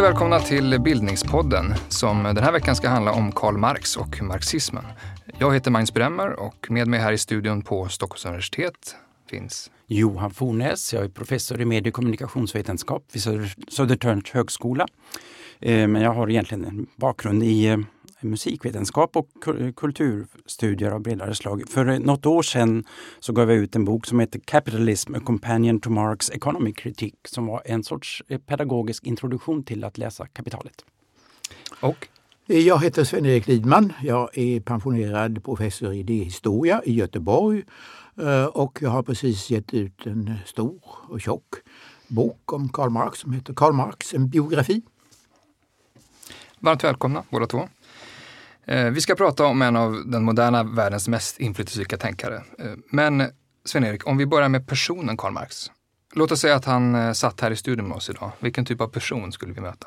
[0.00, 4.84] Och välkomna till Bildningspodden som den här veckan ska handla om Karl Marx och marxismen.
[5.38, 8.96] Jag heter Magnus Bremmer och med mig här i studion på Stockholms universitet
[9.30, 10.92] finns Johan Fornäs.
[10.92, 13.22] Jag är professor i medie och kommunikationsvetenskap vid
[13.68, 14.86] Södertörns högskola.
[15.60, 17.78] Eh, men jag har egentligen en bakgrund i eh,
[18.20, 19.28] musikvetenskap och
[19.76, 21.68] kulturstudier av bredare slag.
[21.68, 22.84] För något år sedan
[23.20, 27.28] så gav jag ut en bok som heter Capitalism, A Companion to Marx Economic Critique
[27.28, 30.84] som var en sorts eh, pedagogisk introduktion till att läsa kapitalet.
[31.80, 32.08] Och?
[32.46, 33.92] Jag heter Sven-Erik Lidman.
[34.02, 37.62] Jag är pensionerad professor i idéhistoria i Göteborg
[38.22, 41.54] eh, och jag har precis gett ut en stor och tjock
[42.08, 44.82] bok om Karl Marx som heter Karl Marx, en biografi.
[46.58, 47.68] Varmt välkomna båda två.
[48.64, 52.36] Eh, vi ska prata om en av den moderna världens mest inflytelserika tänkare.
[52.58, 53.30] Eh, men
[53.64, 55.70] Sven-Erik, om vi börjar med personen Karl Marx.
[56.14, 58.30] Låt oss säga att han eh, satt här i studion med oss idag.
[58.40, 59.86] Vilken typ av person skulle vi möta?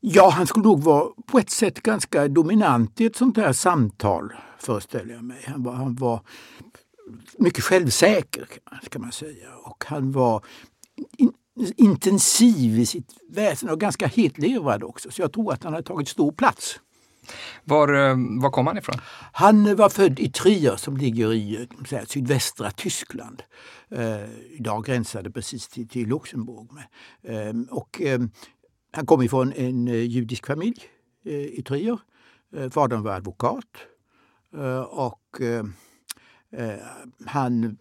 [0.00, 4.32] Ja, han skulle nog vara på ett sätt ganska dominant i ett sånt här samtal,
[4.58, 5.44] föreställer jag mig.
[5.46, 6.20] Han var, han var
[7.38, 8.46] mycket självsäker,
[8.88, 9.48] kan man säga.
[9.64, 10.44] Och han var
[11.16, 11.32] in,
[11.76, 15.10] intensiv i sitt väsen och ganska hetlevrad också.
[15.10, 16.80] Så jag tror att han har tagit stor plats.
[17.64, 19.00] Var, eh, var kom han ifrån?
[19.32, 23.42] Han var född i Trier som ligger i eh, säga, sydvästra Tyskland.
[23.90, 26.68] Eh, idag gränsar det precis till, till Luxemburg.
[26.72, 26.86] Med.
[27.48, 28.20] Eh, och, eh,
[28.92, 30.82] han kom ifrån en eh, judisk familj
[31.24, 31.98] eh, i Trier.
[32.56, 33.64] Eh, fadern var advokat.
[34.88, 35.40] och
[37.26, 37.76] han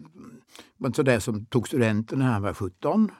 [0.77, 3.11] var en sån som tog studenten när han var 17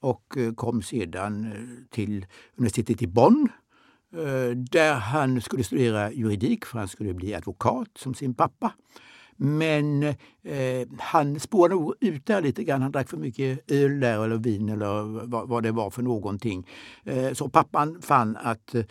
[0.00, 1.54] och kom sedan
[1.90, 3.48] till universitetet i Bonn
[4.14, 8.72] Eh, där han skulle studera juridik för han skulle bli advokat som sin pappa.
[9.36, 10.02] Men
[10.42, 12.82] eh, han spårade nog ut där lite grann.
[12.82, 16.68] Han drack för mycket öl där eller vin eller vad, vad det var för någonting.
[17.04, 18.82] Eh, så pappan fann att eh,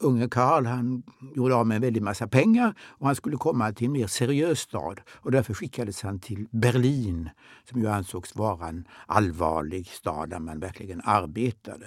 [0.00, 1.02] unge Karl han
[1.34, 4.60] gjorde av med en väldig massa pengar och han skulle komma till en mer seriös
[4.60, 5.00] stad.
[5.08, 7.30] Och därför skickades han till Berlin
[7.70, 11.86] som ju ansågs vara en allvarlig stad där man verkligen arbetade.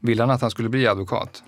[0.00, 1.42] Ville han att han skulle bli advokat?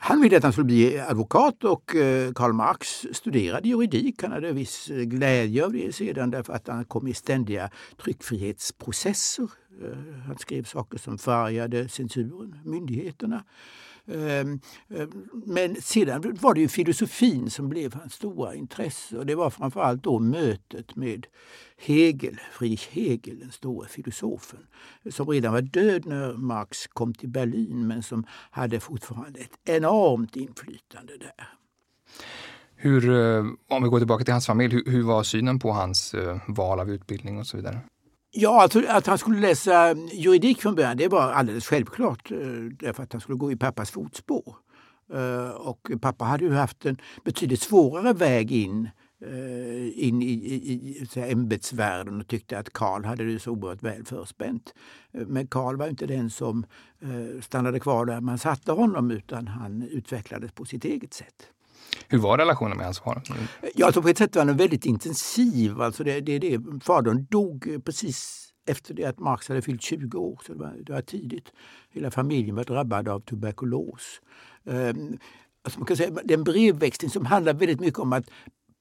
[0.00, 4.22] Han ville att han skulle bli advokat och eh, Karl Marx studerade juridik.
[4.22, 7.70] Han hade viss eh, glädje av det sedan därför att han kom i ständiga
[8.02, 9.48] tryckfrihetsprocesser.
[9.82, 13.44] Eh, han skrev saker som färgade censuren, myndigheterna.
[14.08, 19.34] Ehm, ehm, men sedan var det ju filosofin som blev hans stora intresse och det
[19.34, 21.26] var framförallt då mötet med
[21.76, 24.66] Hegel, Friedrich Hegel, den store filosofen,
[25.10, 30.36] som redan var död när Marx kom till Berlin men som hade fortfarande ett enormt
[30.36, 31.48] inflytande där.
[32.76, 36.14] Hur, eh, om vi går tillbaka till hans familj, hur, hur var synen på hans
[36.14, 37.80] eh, val av utbildning och så vidare?
[38.30, 42.38] Ja, alltså att han skulle läsa mm, juridik från början, det var alldeles självklart eh,
[42.80, 44.56] därför att han skulle gå i pappas fotspår.
[45.14, 48.88] Eh, och pappa hade ju haft en betydligt svårare väg in
[49.24, 54.04] eh, in i, i, i ämbetsvärlden och tyckte att Karl hade det så oerhört väl
[54.04, 54.74] förspänt.
[55.12, 56.66] Men Karl var inte den som
[57.40, 61.48] stannade kvar där man satte honom utan han utvecklades på sitt eget sätt.
[62.08, 63.22] Hur var relationen med hans far?
[63.74, 65.80] Ja, alltså på ett sätt var den väldigt intensiv.
[65.80, 70.40] Alltså det, det, det, fadern dog precis efter det att Marx hade fyllt 20 år,
[70.46, 71.52] så det var, det var tidigt.
[71.90, 74.20] Hela familjen var drabbad av tuberkulos.
[74.64, 75.18] Um,
[75.62, 78.30] alltså man kan säga, det är en brevväxling som handlar väldigt mycket om att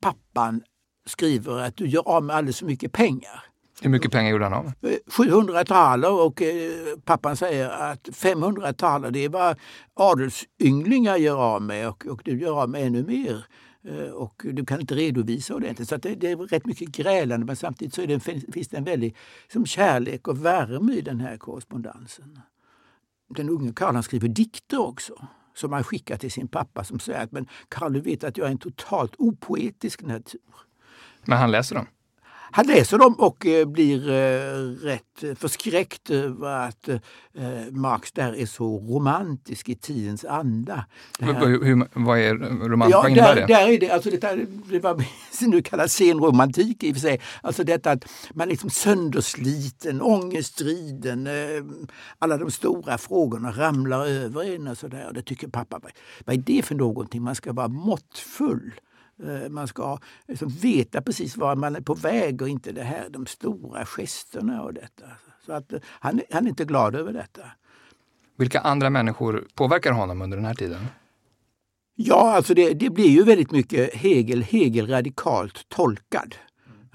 [0.02, 0.62] pappan
[1.06, 3.44] skriver att du gör av med alldeles för mycket pengar.
[3.82, 4.72] Hur mycket pengar gjorde han av
[5.08, 9.58] 700 taler och eh, pappan säger att 500 taler det är vad
[9.94, 13.46] adelsynglingar gör av med och, och du gör av med ännu mer.
[13.88, 15.90] Eh, och du kan inte redovisa ordentligt.
[15.90, 19.16] Så det, det, är rätt mycket grälande men samtidigt så det, finns det en väldig
[19.52, 22.40] som kärlek och värme i den här korrespondensen.
[23.30, 27.32] Den unge Karl skriver dikter också som han skickar till sin pappa som säger att
[27.32, 30.41] men Karl, du vet att jag är en totalt opoetisk natur.
[31.26, 31.88] Men han läser dem?
[32.58, 36.98] Han läser dem och eh, blir eh, rätt förskräckt över att eh,
[37.72, 40.86] Marx där är så romantisk i tidens anda.
[41.20, 42.36] Hur, hur, vad är
[42.68, 42.94] romantik?
[42.94, 43.54] Ja, vad innebär där, det?
[43.54, 44.36] Där är det, alltså detta,
[44.70, 45.04] det var
[45.48, 47.22] nu kallas senromantik i och för sig.
[47.42, 51.30] Alltså detta att man är liksom söndersliten, ångestriden,
[52.20, 55.12] alla de stora frågorna ramlar över en och sådär.
[55.14, 55.80] Det tycker pappa,
[56.26, 57.22] vad är det för någonting?
[57.22, 58.72] Man ska vara måttfull.
[59.23, 63.09] Eh, man ska liksom veta precis var man är på väg och inte det här,
[63.09, 65.05] de stora gesterna och detta.
[65.46, 67.41] Så att eh, han, han är inte glad över detta.
[68.37, 70.87] Vilka andra människor påverkar honom under den här tiden?
[71.96, 76.35] Ja, alltså det, det blir ju väldigt mycket Hegel, Hegel radikalt tolkad.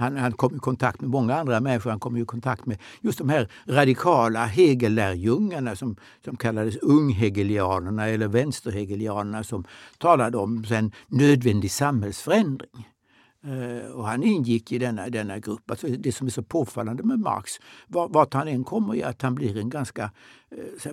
[0.03, 1.91] Han, han kom i kontakt med många andra människor.
[1.91, 8.29] Han kom i kontakt med just de här radikala Hegellärjungarna som, som kallades unghegelianerna eller
[8.29, 9.65] vänsterhegelianerna som
[9.99, 12.89] talade om en nödvändig samhällsförändring.
[13.45, 15.71] Eh, och han ingick i denna, denna grupp.
[15.71, 17.53] Alltså det som är så påfallande med Marx,
[17.89, 20.11] vart han än kommer, är att han blir en ganska
[20.51, 20.93] eh,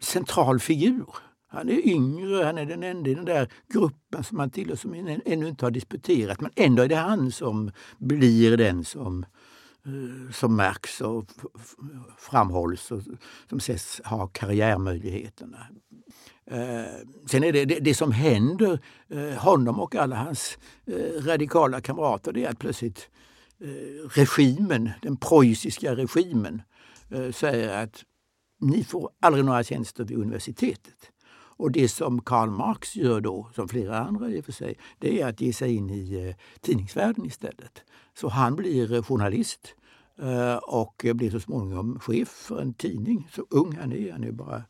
[0.00, 1.06] central figur.
[1.52, 4.94] Han är yngre, han är den enda i den där gruppen som han tillhör som
[5.24, 6.40] ännu inte har disputerat.
[6.40, 9.24] Men ändå är det han som blir den som,
[9.86, 11.24] eh, som märks och
[12.18, 13.02] framhålls och
[13.48, 15.66] som ses ha karriärmöjligheterna.
[16.46, 20.58] Eh, sen är det, det, det som händer eh, honom och alla hans
[21.18, 23.08] radikala kamrater det är att plötsligt
[24.14, 26.62] regimen, den preussiska regimen
[27.32, 28.04] säger att
[28.60, 31.10] ni får aldrig några tjänster vid universitetet.
[31.60, 35.20] Och det som Karl Marx gör då, som flera andra i och för sig, det
[35.20, 37.82] är att ge sig in i eh, tidningsvärlden istället.
[38.14, 39.74] Så han blir eh, journalist
[40.22, 43.28] eh, och blir så småningom chef för en tidning.
[43.32, 44.62] Så ung han är, han är bara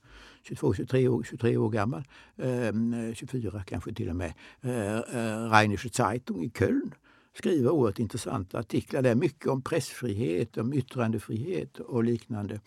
[0.43, 2.05] 22, 23 år, 23 år gammal.
[2.37, 4.33] Ehm, 24 kanske till och med.
[4.61, 6.95] Eh, eh, Rheinische Zeitung i Köln
[7.37, 12.61] skriver oerhört intressanta artiklar där, mycket om pressfrihet, om yttrandefrihet och liknande.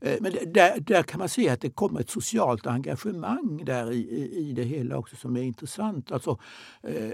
[0.00, 4.30] Eh, men där, där kan man se att det kommer ett socialt engagemang där i,
[4.32, 6.12] i det hela också som är intressant.
[6.12, 6.38] Alltså,
[6.82, 7.10] eh,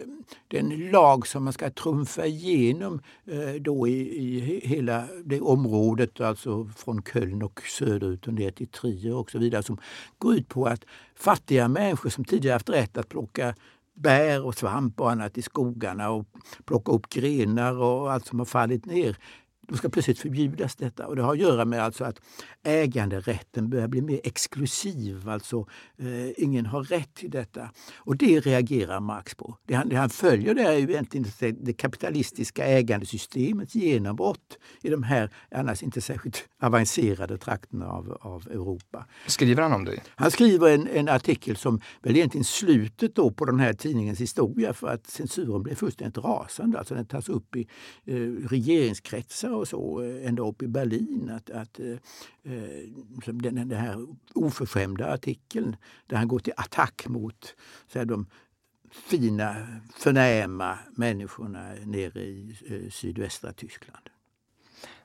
[0.48, 6.64] den lag som man ska trumfa igenom eh, då i, i hela det området, alltså
[6.76, 9.78] från Köln och söderut och ner till Trier och så vidare, som
[10.18, 10.84] går ut på att
[11.14, 13.54] fattiga människor som tidigare haft rätt att plocka
[13.94, 16.26] bär och svamp och annat i skogarna och
[16.64, 19.16] plocka upp grenar och allt som har fallit ner
[19.68, 21.06] då ska plötsligt förbjudas detta.
[21.06, 22.20] Och det har att göra med alltså att
[22.62, 25.28] äganderätten börjar bli mer exklusiv.
[25.28, 25.66] Alltså
[25.98, 27.70] eh, ingen har rätt till detta.
[27.96, 29.56] Och det reagerar Marx på.
[29.66, 35.02] Det han, det han följer det är ju egentligen det kapitalistiska ägandesystemets genombrott i de
[35.02, 39.06] här annars inte särskilt avancerade trakterna av, av Europa.
[39.26, 40.00] Skriver han om det?
[40.14, 44.72] Han skriver en, en artikel som väl egentligen slutet då på den här tidningens historia
[44.72, 46.78] för att censuren blev fullständigt rasande.
[46.78, 47.68] Alltså den tas upp i
[48.04, 48.14] eh,
[48.48, 51.30] regeringskretsar och så, eh, ända upp i Berlin.
[51.30, 51.92] Att, att eh,
[52.52, 52.88] eh
[53.26, 55.76] den, den här oförskämda artikeln
[56.06, 57.54] där han går till attack mot
[57.92, 58.26] så här, de
[58.90, 59.56] fina,
[59.96, 62.56] förnäma människorna nere i
[62.92, 64.08] sydvästra Tyskland.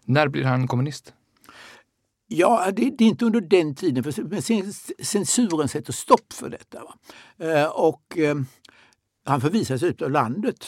[0.06, 1.14] När blir han kommunist?
[2.28, 4.42] Ja, det, det, är inte under den tiden, för men
[5.04, 6.82] censuren sätter stopp för detta.
[7.38, 8.36] Eh, och eh,
[9.26, 10.66] han förvisas ut ur landet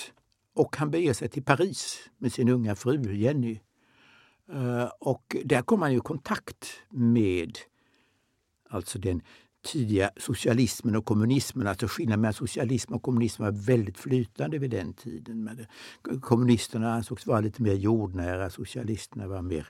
[0.56, 3.60] och han beger sig till Paris med sin unga fru Jenny.
[4.54, 7.58] Eh, och där kom han i kontakt med
[8.70, 9.22] alltså den
[9.66, 11.68] tidiga socialismen och kommunismen.
[11.68, 15.50] Alltså skillnaden mellan socialism och kommunism var väldigt flytande vid den tiden.
[16.10, 19.70] Eh, kommunisterna ansågs vara lite mer jordnära, socialisterna var mer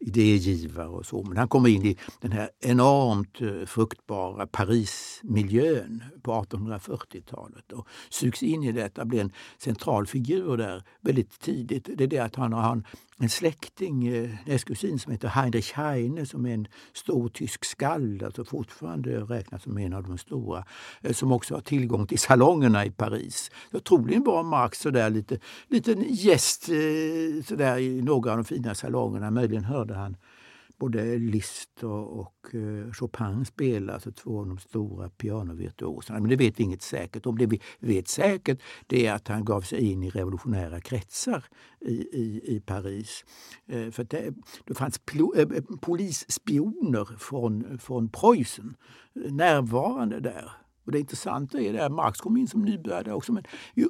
[0.00, 1.22] idégivare och så.
[1.22, 8.42] Men han kommer in i den här enormt eh, fruktbara Parismiljön på 1840-talet och sugs
[8.42, 11.88] in i detta, blir en central figur där väldigt tidigt.
[11.94, 12.84] Det är det att han har en
[13.22, 17.64] en släkting, eh, en eh, kusin som heter Heinrich Heine som är en stor tysk
[17.64, 20.64] skald, alltså fortfarande räknas som en av de stora,
[21.00, 23.50] eh, som också har tillgång till salongerna i Paris.
[23.70, 28.74] Så troligen var Marx sådär lite, liten gäst eh, sådär i några av de fina
[28.74, 29.30] salongerna.
[29.30, 30.16] Möjligen hörde han
[30.80, 36.20] både Liszt och, och eh, Chopin spela, alltså två av de stora pianovirtuoserna.
[36.20, 37.38] Men det vet vi inget säkert om.
[37.38, 41.44] Det vi vet säkert det är att han gav sig in i revolutionära kretsar
[41.80, 43.24] i, i, i Paris.
[43.66, 44.34] Eh, för det,
[44.64, 48.76] det fanns plo, eh, eh, polisspioner från, från Preussen
[49.14, 50.50] närvarande där.
[50.84, 53.32] Och det intressanta är att Marx kom in som nybörjare också.
[53.32, 53.44] Men
[53.74, 53.88] ju,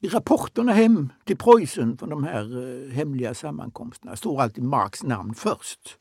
[0.00, 5.34] i rapporterna hem till Preussen från de här eh, hemliga sammankomsterna står alltid Marx namn
[5.34, 5.98] först.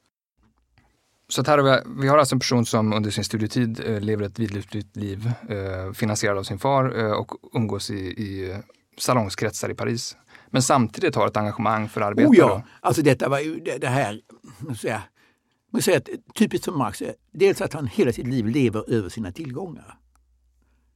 [1.34, 4.00] Så att här har vi, vi har alltså en person som under sin studietid eh,
[4.00, 8.58] lever ett vidlyftigt liv, eh, finansierad av sin far eh, och umgås i, i
[8.98, 10.18] salongskretsar i Paris.
[10.48, 12.30] Men samtidigt har ett engagemang för arbetare.
[12.30, 14.22] Oh ja, alltså detta var ju det, det här,
[14.82, 15.04] säga,
[15.72, 19.10] man säger att typiskt för Marx är dels att han hela sitt liv lever över
[19.10, 19.98] sina tillgångar.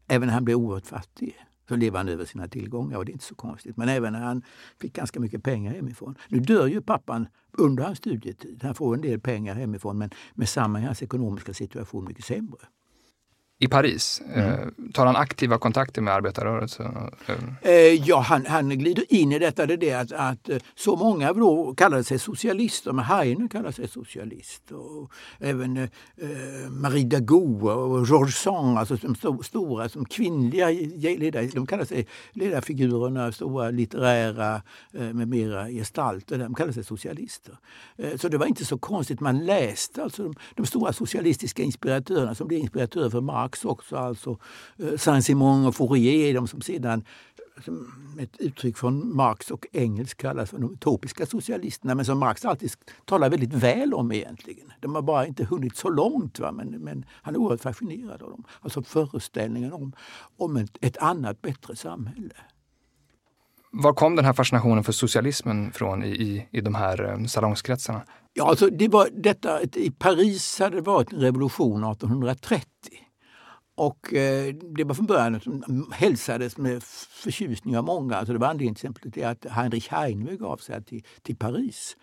[0.08, 1.36] Även när han blir oerhört fattig
[1.70, 3.78] så lever han över sina tillgångar och det är inte så konstigt.
[3.78, 4.42] Men även när han
[4.82, 6.16] fick ganska mycket pengar hemifrån.
[6.30, 8.64] Nu dör ju pappan under hans studietid.
[8.64, 12.60] Han får en del pengar hemifrån men med samma hans ekonomiska situation mycket sämre
[13.60, 14.22] i Paris.
[14.34, 14.40] Mm.
[14.40, 17.12] Eh, tar han aktiva kontakter med arbetarrörelsen?
[17.62, 19.66] Eh, ja, han, han glider in i detta.
[19.66, 23.74] Det är det att, att eh, så många då kallade sig socialister, men Heine kallade
[23.74, 24.72] sig socialist.
[24.72, 25.88] Och även eh,
[26.70, 33.32] Marie Dagout och Georges Sand, alltså de stora som kvinnliga ledare, de kallade sig ledarfigurerna,
[33.32, 34.62] stora litterära
[34.94, 37.58] eh, med mera gestalter, de kallade sig socialister.
[37.98, 39.20] Eh, så det var inte så konstigt.
[39.20, 43.96] Man läste alltså de, de stora socialistiska inspiratörerna som blev inspiratörer för Marx Marx också,
[43.96, 44.38] alltså
[44.78, 47.04] eh, Saint-Simon och Fourier, de som sedan
[47.66, 47.88] som
[48.20, 52.72] ett uttryck från Marx och Engels kallas för de utopiska socialisterna, men som Marx alltid
[53.06, 54.72] talar väldigt väl om egentligen.
[54.80, 56.52] De har bara inte hunnit så långt, va?
[56.52, 58.44] Men, men han är oerhört fascinerad av dem.
[58.62, 59.94] Alltså föreställningen om,
[60.38, 62.36] om ett, ett annat, bättre samhälle.
[63.72, 68.02] Var kom den här fascinationen för socialismen från i, i, i de här eh, salongskretsarna?
[68.34, 73.07] Ja, alltså det var detta, I Paris hade det varit en revolution 1830
[73.78, 76.84] och eh, det var från början som hälsades med
[77.24, 78.16] förtjusning av många.
[78.16, 81.98] Alltså det var anledningen till exempel till att Heinrich Heine gav sig till, till Paris.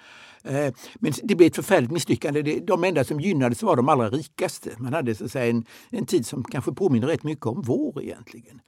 [0.45, 2.43] Eh, men det blev ett förfärligt misslyckande.
[2.43, 4.71] Det, De enda som gynnades var de allra rikaste.
[4.78, 8.02] Man hade så att säga, en, en tid som kanske påminner rätt mycket om vår
[8.02, 8.61] egentligen.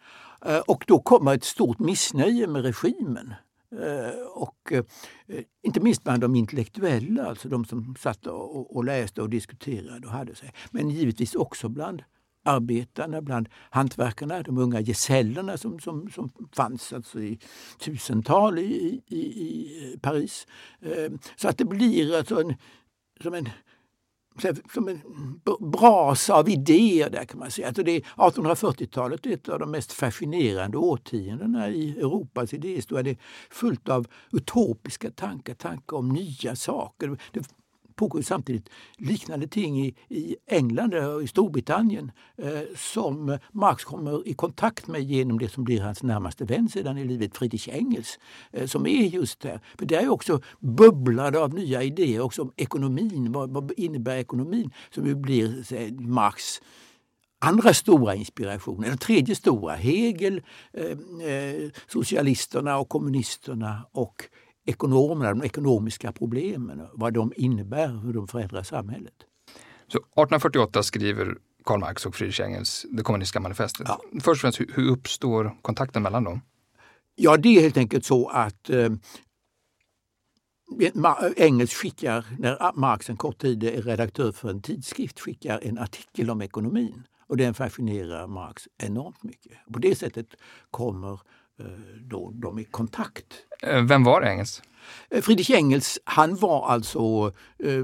[0.47, 3.35] Eh, och då kommer ett stort missnöje med regimen.
[3.73, 4.85] Eh, och eh,
[5.63, 10.13] inte minst bland de intellektuella, alltså de som satt och, och läste och diskuterade och
[10.13, 10.53] hade sig.
[10.71, 12.03] Men givetvis också bland
[12.47, 17.39] arbetarna, bland hantverkarna, de unga gesällerna som, som, som fanns alltså i
[17.79, 20.47] tusental i, i, i Paris.
[20.81, 22.55] Ehm, så att det blir alltså en,
[23.23, 23.49] som en
[24.75, 25.01] som en
[25.61, 27.69] brasa av idéer där kan man säga.
[27.69, 33.03] Alltså 1840-talet är ett av de mest fascinerande årtiondena i Europas idéhistoria.
[33.03, 33.19] Det är
[33.51, 37.19] fullt av utopiska tankar, tankar om nya saker.
[37.33, 37.41] Det
[37.97, 44.35] pågår samtidigt liknande ting i, i England och i Storbritannien eh, som Marx kommer i
[44.35, 48.19] kontakt med genom det som blir hans närmaste vän sedan i livet, Friedrich Engels,
[48.53, 49.61] eh, som är just där.
[49.79, 53.33] För det är också bubblade av nya idéer också om ekonomin.
[53.33, 54.71] Vad, vad innebär ekonomin?
[54.91, 56.61] Som ju blir säg, Marx
[57.39, 64.25] andra stora inspiration, eller tredje stora, Hegel, eh, eh socialisterna och kommunisterna och
[64.67, 69.15] ekonomerna, de ekonomiska problemen, vad de innebär, hur de förändrar samhället.
[69.89, 73.87] Så 1848 skriver Karl Marx och Friedrich Engels det kommunistiska manifestet.
[73.89, 74.01] Ja.
[74.13, 76.41] Först och främst, hur uppstår kontakten mellan dem?
[77.15, 78.91] Ja, det är helt enkelt så att eh,
[81.37, 86.31] Engels skickar, när Marx en kort tid är redaktör för en tidskrift, skickar en artikel
[86.31, 87.03] om ekonomin.
[87.29, 89.53] Och den fascinerar Marx enormt mycket.
[89.73, 90.27] På det sättet
[90.71, 91.21] kommer
[92.01, 93.27] då de i kontakt.
[93.63, 94.63] Eh, vem var Engels?
[95.11, 97.33] Eh, Friedrich Engels, han var alltså,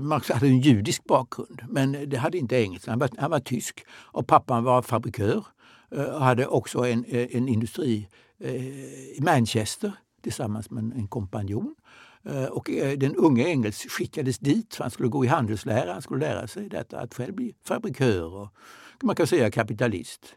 [0.01, 2.87] Marx hade en judisk bakgrund, men det hade inte Engels.
[2.87, 5.45] Han var, han var tysk och pappan var fabrikör
[5.91, 8.09] och hade också en, en industri
[9.15, 11.75] i Manchester tillsammans med en kompanjon.
[12.51, 15.93] Och den unge Engels skickades dit för han skulle gå i handelslära.
[15.93, 18.49] Han skulle lära sig detta att själv bli fabrikör och
[19.03, 20.37] man kan säga kapitalist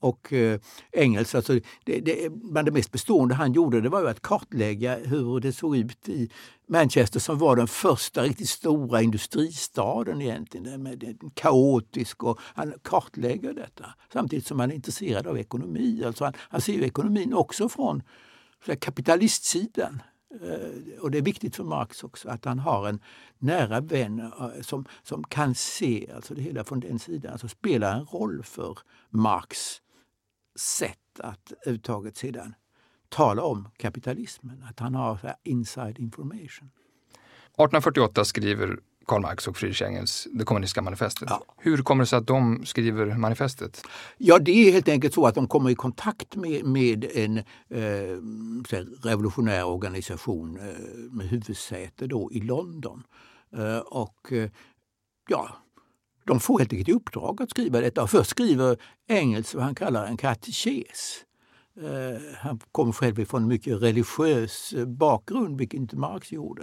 [0.00, 0.60] och eh,
[0.92, 5.40] Engels, alltså det, det, bland det mest bestående han gjorde det var att kartlägga hur
[5.40, 6.30] det såg ut i
[6.68, 10.82] Manchester som var den första riktigt stora industristaden egentligen.
[10.82, 16.04] Med kaotisk och han kartlägger detta samtidigt som han är intresserad av ekonomi.
[16.04, 18.02] Alltså han, han ser ju ekonomin också från
[18.80, 20.02] kapitalistsidan.
[20.42, 23.00] Eh, och det är viktigt för Marx också att han har en
[23.38, 27.98] nära vän eh, som, som kan se alltså det hela från den sidan, alltså spelar
[27.98, 28.78] en roll för
[29.10, 29.80] Marx
[30.60, 32.54] sätt att överhuvudtaget sedan
[33.08, 34.64] tala om kapitalismen.
[34.70, 36.70] Att han har inside information.
[37.56, 41.28] 1848 skriver Karl Marx och Friedrich Engels det kommunistiska manifestet.
[41.30, 41.44] Ja.
[41.58, 43.82] Hur kommer det sig att de skriver manifestet?
[44.18, 47.38] Ja, det är helt enkelt så att de kommer i kontakt med, med en
[47.68, 48.18] eh,
[49.02, 50.64] revolutionär organisation eh,
[51.10, 53.02] med huvudsäte då i London.
[53.56, 54.50] Eh, och eh,
[55.28, 55.56] ja,
[56.30, 58.06] de får helt enkelt i uppdrag att skriva detta.
[58.06, 58.76] först skriver
[59.08, 61.24] Engels vad han kallar en katekes.
[61.82, 66.62] Eh, han kom själv ifrån en mycket religiös eh, bakgrund, vilket inte Marx gjorde.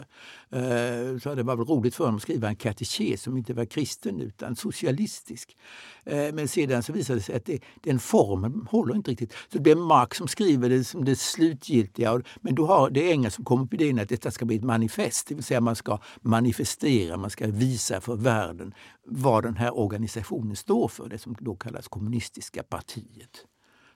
[0.50, 3.66] Eh, så det var väl roligt för honom att skriva en katekes som inte var
[3.66, 5.58] kristen utan socialistisk.
[6.34, 9.32] Men sedan så visade det sig att det, den formen håller inte riktigt.
[9.32, 12.22] Så det blir Marx som skriver det som det slutgiltiga.
[12.42, 14.64] Men då har det är Engels som kommer på idén att detta ska bli ett
[14.64, 18.74] manifest, det vill säga man ska manifestera, man ska visa för världen
[19.06, 23.46] vad den här organisationen står för, det som då kallas kommunistiska partiet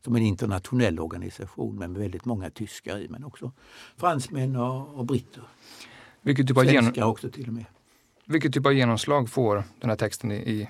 [0.04, 3.52] som en internationell organisation med väldigt många tyskar i, men också
[3.98, 5.44] fransmän och, och britter.
[6.22, 7.66] Vilket typ, Svenskar också till och med.
[8.26, 10.70] vilket typ av genomslag får den här texten i, i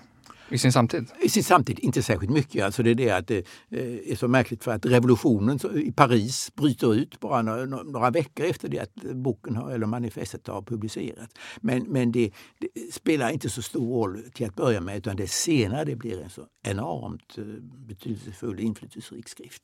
[0.51, 1.07] I sin samtid?
[1.21, 2.65] I sin samtid, inte särskilt mycket.
[2.65, 3.37] Alltså det är det att det
[3.69, 8.45] eh, är så märkligt för att revolutionen i Paris bryter ut bara några, några veckor
[8.45, 11.33] efter det att boken har, eller manifestet har publicerats.
[11.61, 15.23] Men, men det, det, spelar inte så stor roll till att börja med utan det
[15.23, 17.43] är senare det blir en så enormt eh,
[17.87, 19.61] betydelsefull inflytelserik skrift.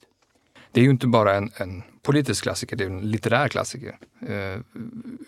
[0.72, 3.98] Det är ju inte bara en, en politisk klassiker, det är en litterär klassiker.
[4.22, 4.62] Eh,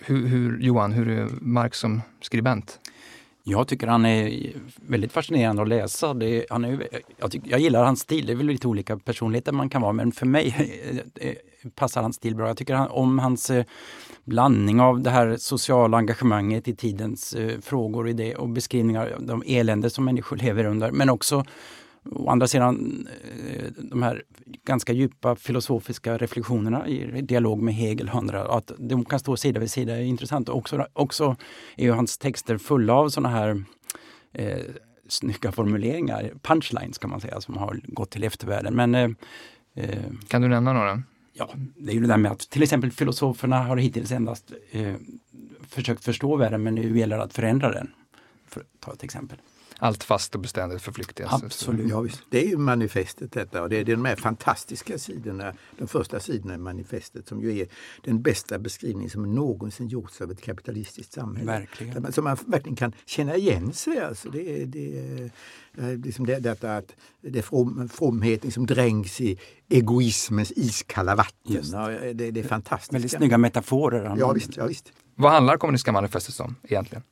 [0.01, 2.79] hur, hur, Johan, hur är Marx som skribent?
[3.49, 6.13] Jag tycker han är väldigt fascinerande att läsa.
[6.13, 6.87] Det, han är,
[7.17, 8.25] jag, tycker, jag gillar hans stil.
[8.25, 10.55] Det är väl lite olika personligheter man kan vara men för mig
[10.89, 11.35] eh, eh,
[11.75, 12.47] passar hans stil bra.
[12.47, 13.65] Jag tycker han, om hans eh,
[14.23, 19.43] blandning av det här sociala engagemanget i tidens frågor och, det, och beskrivningar av de
[19.45, 20.91] elände som människor lever under.
[20.91, 21.45] Men också
[22.11, 23.07] Å andra sidan
[23.47, 24.23] eh, de här
[24.65, 29.59] ganska djupa filosofiska reflektionerna i dialog med Hegel och andra, att de kan stå sida
[29.59, 30.49] vid sida är intressant.
[30.49, 31.35] Också, också
[31.77, 33.63] är ju hans texter fulla av sådana här
[34.33, 34.59] eh,
[35.07, 38.75] snygga formuleringar, punchlines kan man säga, som har gått till eftervärlden.
[38.75, 39.09] Men, eh,
[39.75, 41.03] eh, kan du nämna några?
[41.33, 44.95] Ja, det är ju det där med att till exempel filosoferna har hittills endast eh,
[45.67, 47.91] försökt förstå världen men nu gäller det att förändra den.
[48.47, 49.37] För att ta ett exempel
[49.79, 51.43] allt fast och beständigt förflyktigas.
[51.43, 51.89] Absolut.
[51.89, 52.21] Ja, visst.
[52.29, 56.55] Det är ju manifestet detta och det är de här fantastiska sidorna, de första sidorna
[56.55, 57.67] i manifestet som ju är
[58.03, 61.51] den bästa beskrivning som någonsin gjorts av ett kapitalistiskt samhälle.
[61.51, 62.13] Verkligen.
[62.13, 63.99] Som man verkligen kan känna igen sig.
[63.99, 65.31] Alltså det, det,
[66.05, 71.63] liksom det, detta att det är from, fromheten som dränks i egoismens iskalla vatten.
[72.13, 72.93] Det, det är fantastiskt.
[72.93, 74.15] Väldigt snygga metaforer.
[74.17, 74.91] Ja, visst, ja, visst.
[75.15, 77.03] Vad handlar kommunistiska manifestet om egentligen?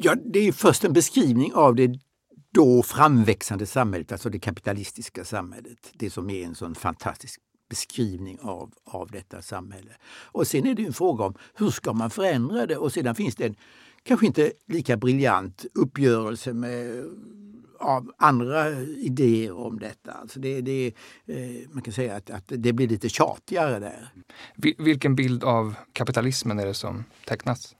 [0.00, 1.98] Ja, det är först en beskrivning av det
[2.54, 5.92] då framväxande samhället, alltså det kapitalistiska samhället.
[5.92, 7.40] Det som är en sån fantastisk
[7.70, 9.90] beskrivning av, av detta samhälle.
[10.06, 12.76] Och sen är det en fråga om hur ska man förändra det?
[12.76, 13.56] Och sedan finns det en
[14.02, 17.04] kanske inte lika briljant uppgörelse med
[17.80, 20.12] av andra idéer om detta.
[20.12, 20.86] Alltså det, det,
[21.26, 24.08] eh, man kan säga att, att det blir lite tjatigare där.
[24.78, 27.74] Vilken bild av kapitalismen är det som tecknas?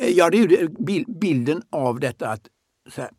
[0.00, 2.48] Eh, ja, det är ju bilden av detta att
[2.96, 3.10] här,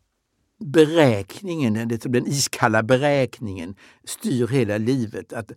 [0.58, 3.74] beräkningen, den iskalla beräkningen
[4.04, 5.32] styr hela livet.
[5.32, 5.52] Att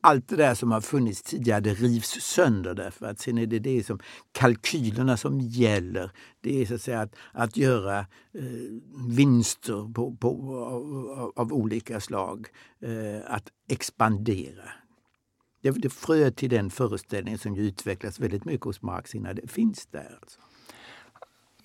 [0.00, 3.58] allt det där som har funnits tidigare det rivs sönder därför att sen är det
[3.58, 3.98] det som
[4.32, 6.10] kalkylerna som gäller.
[6.40, 8.44] Det är så att säga att, att göra eh,
[9.08, 12.46] vinster på, på, av, av, olika slag.
[12.80, 14.70] Eh, att expandera.
[15.62, 19.86] Det, det frö till den föreställningen som utvecklas väldigt mycket hos Marx innan det finns
[19.86, 20.18] där.
[20.22, 20.40] Alltså.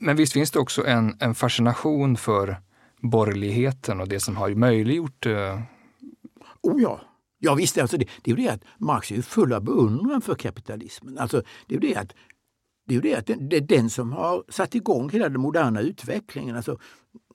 [0.03, 2.57] Men visst finns det också en, en fascination för
[3.01, 5.25] borgerligheten och det som har möjliggjort...
[5.25, 5.61] Eh...
[6.61, 7.01] Oh ja,
[7.39, 7.77] ja visst.
[7.77, 11.17] Alltså det, det är ju det att Marx är full av beundran för kapitalismen.
[11.17, 12.13] Alltså det är ju det att
[12.87, 16.55] det är, det att det är den som har satt igång hela den moderna utvecklingen.
[16.55, 16.79] Alltså,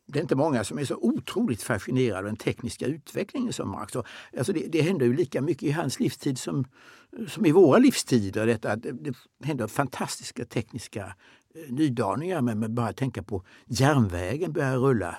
[0.07, 3.96] det är inte många som är så otroligt fascinerade av den tekniska utvecklingen som Marx.
[3.96, 6.64] Alltså det, det händer ju lika mycket i hans livstid som,
[7.29, 8.46] som i våra livstider.
[8.46, 11.14] Detta, det, det händer fantastiska tekniska
[11.57, 15.16] Eh, nydaningar men med bara tänka på järnvägen börjar rulla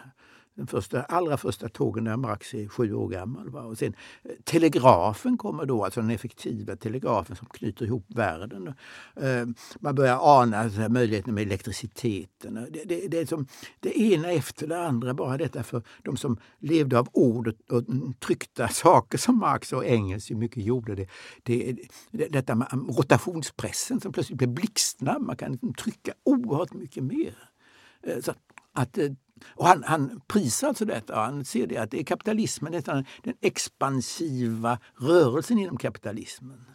[0.58, 3.50] den första, allra första tågen när Marx är sju år gammal.
[3.50, 3.62] Va?
[3.62, 3.94] Och sen,
[4.24, 8.74] eh, telegrafen kommer då, alltså den effektiva telegrafen som knyter ihop världen.
[9.16, 9.46] Eh,
[9.80, 12.54] man börjar ana alltså, möjligheten med elektriciteten.
[12.54, 13.48] Det, det, det, är som
[13.80, 17.84] det ena efter det andra, bara detta för de som levde av ord och, och
[18.20, 20.96] tryckta saker som Marx och Engels mycket gjorde.
[20.96, 21.08] Det,
[21.44, 21.78] det,
[22.12, 25.22] det, detta med um, rotationspressen som plötsligt blev blixtsnabb.
[25.22, 27.34] Man kan liksom trycka oerhört mycket mer.
[28.04, 28.34] Eh, så
[28.74, 29.12] att eh,
[29.48, 31.16] och han, han prisar alltså detta.
[31.16, 36.66] Han ser det att det är kapitalismen, nästan den expansiva rörelsen inom kapitalismen.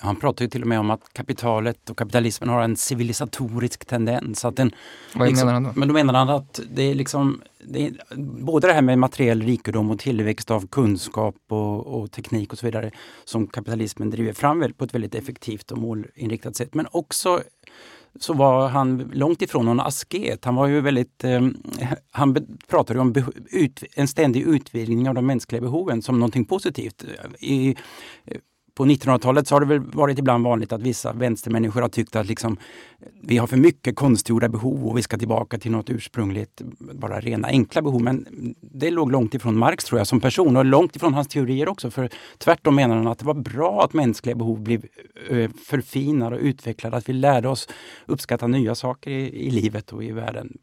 [0.00, 4.44] Han pratar ju till och med om att kapitalet och kapitalismen har en civilisatorisk tendens.
[4.44, 4.70] Att den,
[5.14, 5.72] Vad liksom, menar han då?
[5.74, 7.92] Men då menar han att det är liksom det är,
[8.42, 12.66] både det här med materiell rikedom och tillväxt av kunskap och, och, teknik och så
[12.66, 12.90] vidare
[13.24, 16.74] som kapitalismen driver fram på ett väldigt effektivt och målinriktat sätt.
[16.74, 17.42] Men också
[18.20, 20.44] så var han långt ifrån någon asket.
[20.44, 21.40] Han var ju väldigt, eh,
[22.10, 23.14] han pratade om
[23.50, 27.04] ut, en ständig utvidgning av de mänskliga behoven som någonting positivt.
[27.40, 27.76] I,
[28.78, 32.26] på 1900-talet så har det väl varit ibland vanligt att vissa vänstermänniskor har tyckt att
[32.26, 32.56] liksom,
[33.22, 37.48] vi har för mycket konstgjorda behov och vi ska tillbaka till något ursprungligt, bara rena
[37.48, 38.02] enkla behov.
[38.02, 38.26] Men
[38.60, 41.90] det låg långt ifrån Marx tror jag som person och långt ifrån hans teorier också.
[41.90, 44.84] För tvärtom menar han att det var bra att mänskliga behov blev
[45.28, 47.68] eh, förfinade och utvecklade, att vi lärde oss
[48.06, 50.58] uppskatta nya saker i, i livet och i världen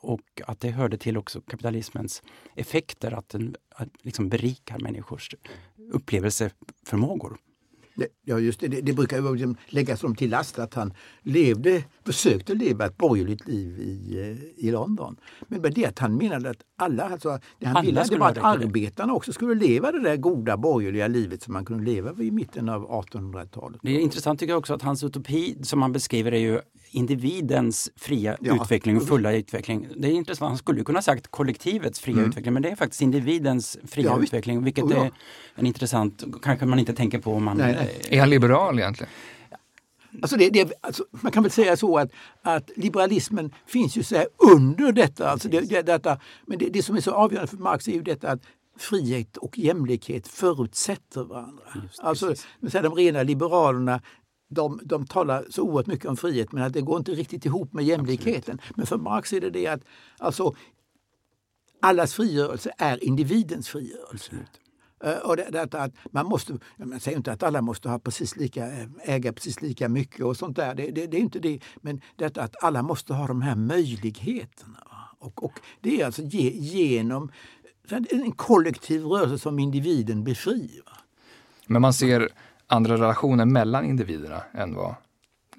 [0.00, 2.22] och att det hörde till också kapitalismens
[2.54, 5.30] effekter, att den att liksom berikar människors
[5.92, 7.38] upplevelseförmågor.
[7.96, 8.68] Det, ja, just det.
[8.68, 13.78] Det, brukar liksom läggas dem till last att han levde, försökte leva ett borgerligt liv
[13.78, 15.16] i, eh, i London.
[15.48, 18.38] Men det att han menade att alla, alltså, det han Alla ville det var att
[18.38, 22.68] arbetarna också skulle leva det där goda borgerliga livet som man kunde leva i mitten
[22.68, 23.80] av 1800-talet.
[23.82, 26.60] Det är intressant tycker jag också att hans utopi som han beskriver är ju
[26.96, 28.54] individens fria Ja.
[28.62, 29.88] utveckling och fulla utveckling.
[29.96, 32.28] Det är intressant, han skulle ju kunna ha sagt kollektivets fria Mm.
[32.30, 35.04] utveckling men det är faktiskt individens fria Ja, utveckling vilket Oh, ja.
[35.04, 35.10] är
[35.54, 37.56] en intressant, kanske man inte tänker på om man...
[37.56, 38.16] Nej, nej.
[38.16, 39.10] Är han liberal egentligen?
[40.22, 42.10] Alltså det, det, alltså man kan väl säga så att,
[42.42, 45.30] att liberalismen finns ju så här under detta.
[45.30, 48.02] Alltså det, det, detta men det, det som är så avgörande för Marx är ju
[48.02, 48.42] detta att
[48.78, 51.62] frihet och jämlikhet förutsätter varandra.
[52.02, 54.00] alltså men så här, de rena liberalerna
[54.48, 57.72] de, de talar så oerhört mycket om frihet men att det går inte riktigt ihop
[57.72, 58.60] med jämlikheten.
[58.74, 59.80] Men för Marx är det det att
[60.18, 60.54] alltså,
[61.80, 64.32] allas frigörelse är individens frigörelse.
[65.04, 68.36] Eh, Och det, detta att man måste, man säger inte att alla måste ha precis
[68.36, 70.74] lika, eh, äga precis lika mycket och sånt där.
[70.74, 71.60] Det, det, det är inte det.
[71.76, 74.78] Men detta att alla måste ha de här möjligheterna.
[75.18, 77.30] Och, och det är alltså ge, genom
[78.10, 80.24] en kollektiv rörelse som individen.
[80.24, 80.34] Va?
[81.66, 82.28] Men man ser
[82.66, 84.94] andra relationer mellan individerna än vad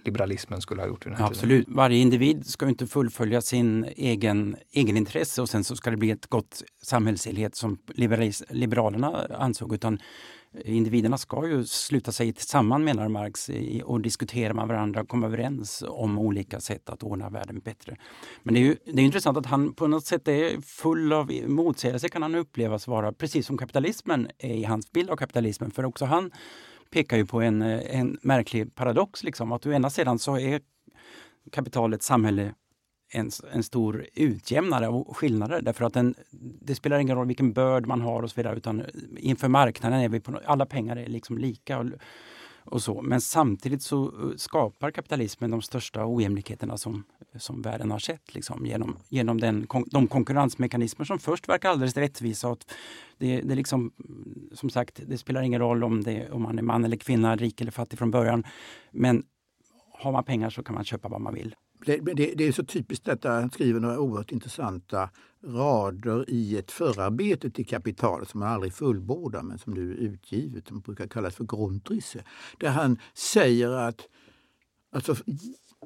[0.04, 1.38] liberalismen skulle ha gjort vid den här tiden.
[1.38, 1.68] Absolut.
[1.70, 6.12] Varje individ ska ju inte fullfölja sin egen egenintresse och sen så ska det bli
[6.12, 9.74] ett gott samhällshelhet som liberalis- liberalerna ansåg.
[9.74, 10.00] Utan
[10.66, 13.50] individerna ska ju sluta sig samman menar Marx
[13.84, 17.96] och diskutera med varandra och komma överens om olika sätt att ordna världen bättre.
[18.44, 21.32] Men det är ju det är intressant att han på något sätt är full av
[21.48, 25.72] motsägelser kan han upplevas vara, precis som kapitalismen är i hans bild av kapitalismen.
[25.72, 26.32] För också han
[26.90, 29.24] pekar ju på en, eh, en märklig paradox.
[29.24, 30.62] Liksom, att å ena sidan så är
[31.52, 32.54] kapitalets samhälle
[33.12, 36.16] en, en stor utjämnare och skillnader därför att den,
[36.62, 38.84] det spelar ingen roll vilken börd man har och så vidare utan
[39.18, 41.80] inför marknaden är vi på, alla pengar är liksom lika.
[41.80, 41.86] Och,
[42.68, 43.02] och så.
[43.02, 47.04] Men samtidigt så eh, skapar kapitalismen de största ojämlikheterna som,
[47.38, 52.52] som världen har sett liksom, genom, genom den, de konkurrensmekanismer som först verkar alldeles rättvisa.
[52.52, 52.72] Att
[53.18, 56.64] det, det, liksom, mm, som sagt, det spelar ingen roll om, det, om man är
[56.64, 58.44] man eller kvinna, rik eller fattig från början.
[58.92, 59.24] Men
[59.94, 61.56] har man pengar så kan man köpa vad man vill.
[61.86, 65.10] Det, det, det är så typiskt detta, han skriver några oerhört intressanta
[65.44, 70.68] rader i ett förarbete till Kapital som han aldrig fullbordar men som nu är utgivet,
[70.68, 72.24] som brukar kallas för Grundrisse.
[72.58, 74.08] Där han säger att
[74.92, 75.16] alltså,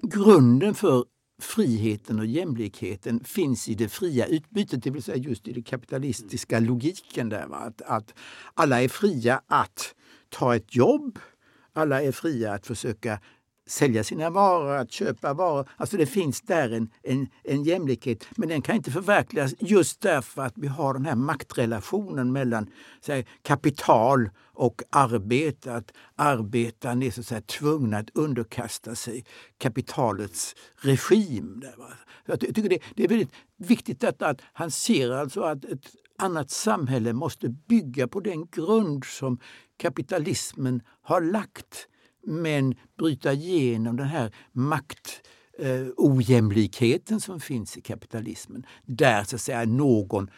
[0.02, 1.06] grunden för
[1.42, 6.60] friheten och jämlikheten finns i det fria utbytet, det vill säga just i den kapitalistiska
[6.60, 7.30] logiken.
[7.30, 7.58] Där, va?
[7.58, 8.14] Att, att
[8.54, 9.96] alla är fria att
[10.30, 11.20] ta ett jobb,
[11.74, 13.20] alla är fria att försöka
[13.68, 15.70] sälja sina varor, att köpa varor.
[15.78, 20.42] Alltså det finns där en, en, en jämlikhet, men den kan inte förverkligas just därför
[20.42, 22.70] att vi har den här maktrelationen mellan
[23.08, 25.74] här, kapital och arbete.
[25.74, 29.26] Att arbetaren är så att säga, tvungna att underkasta sig
[29.58, 31.60] kapitalets regim.
[31.60, 31.76] Där,
[32.26, 35.86] jag tycker det, det är väldigt viktigt detta att han ser alltså att ett
[36.18, 39.40] annat samhälle måste bygga på den grund som
[39.78, 41.88] kapitalismen har lagt
[42.24, 45.22] men bryta igenom den här makt
[45.60, 48.66] eh, ojämlikheten som finns i kapitalismen.
[48.86, 50.30] Där så att säga någon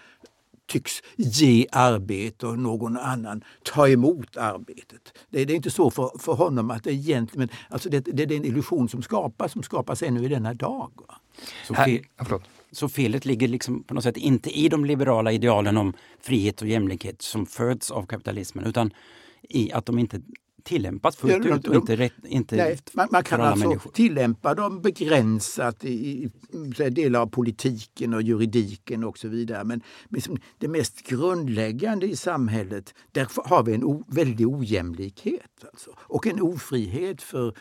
[0.65, 5.17] tycks ge arbete och någon annan ta emot arbetet.
[5.30, 8.24] Det, det är inte så för, för honom att det egentligen, men alltså det, det
[8.24, 10.91] är en illusion som skapas, som skapas ännu i denna dag.
[11.08, 11.15] Va?
[11.67, 12.43] Så, Här, fe, ja, förlåt.
[12.72, 16.67] så felet ligger liksom på något sätt inte i de liberala idealen om frihet och
[16.67, 18.93] jämlikhet som föds av kapitalismen utan
[19.41, 20.22] i att de inte
[20.63, 23.91] tillämpas fullt Ja, ut och inte, rätt, inte Nej, man, man kan alltså människor.
[23.91, 26.30] tillämpa dem begränsat i, i
[26.78, 29.63] här delar av politiken och juridiken och så vidare.
[29.63, 35.65] Men liksom det mest grundläggande i samhället, där har vi en o, väldig ojämlikhet.
[35.71, 35.89] Alltså.
[35.97, 37.56] Och en ofrihet för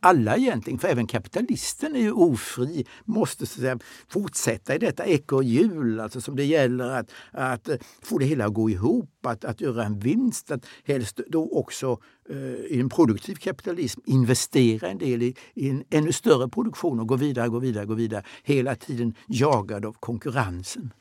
[0.00, 5.06] alla egentligen, för även kapitalisten är ju ofri, måste så att säga, fortsätta i detta
[5.06, 9.44] ekorrhjul, alltså som det gäller att, att eh, få det hela att gå ihop, att,
[9.44, 14.98] att göra en vinst, att helst då också eh, i en produktiv kapitalism investera en
[14.98, 18.74] del i, i en ännu större produktion och gå vidare, gå vidare, gå vidare, hela
[18.74, 20.92] tiden jagad av konkurrensen.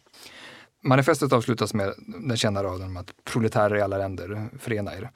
[0.83, 1.93] Manifestet avslutas med
[2.27, 5.11] den kända raden om att proletärer i alla länder förena er.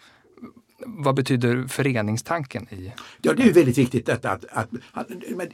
[0.77, 2.93] Vad betyder föreningstanken i...
[3.21, 5.49] Ja, det är ju väldigt viktigt detta att, att, att men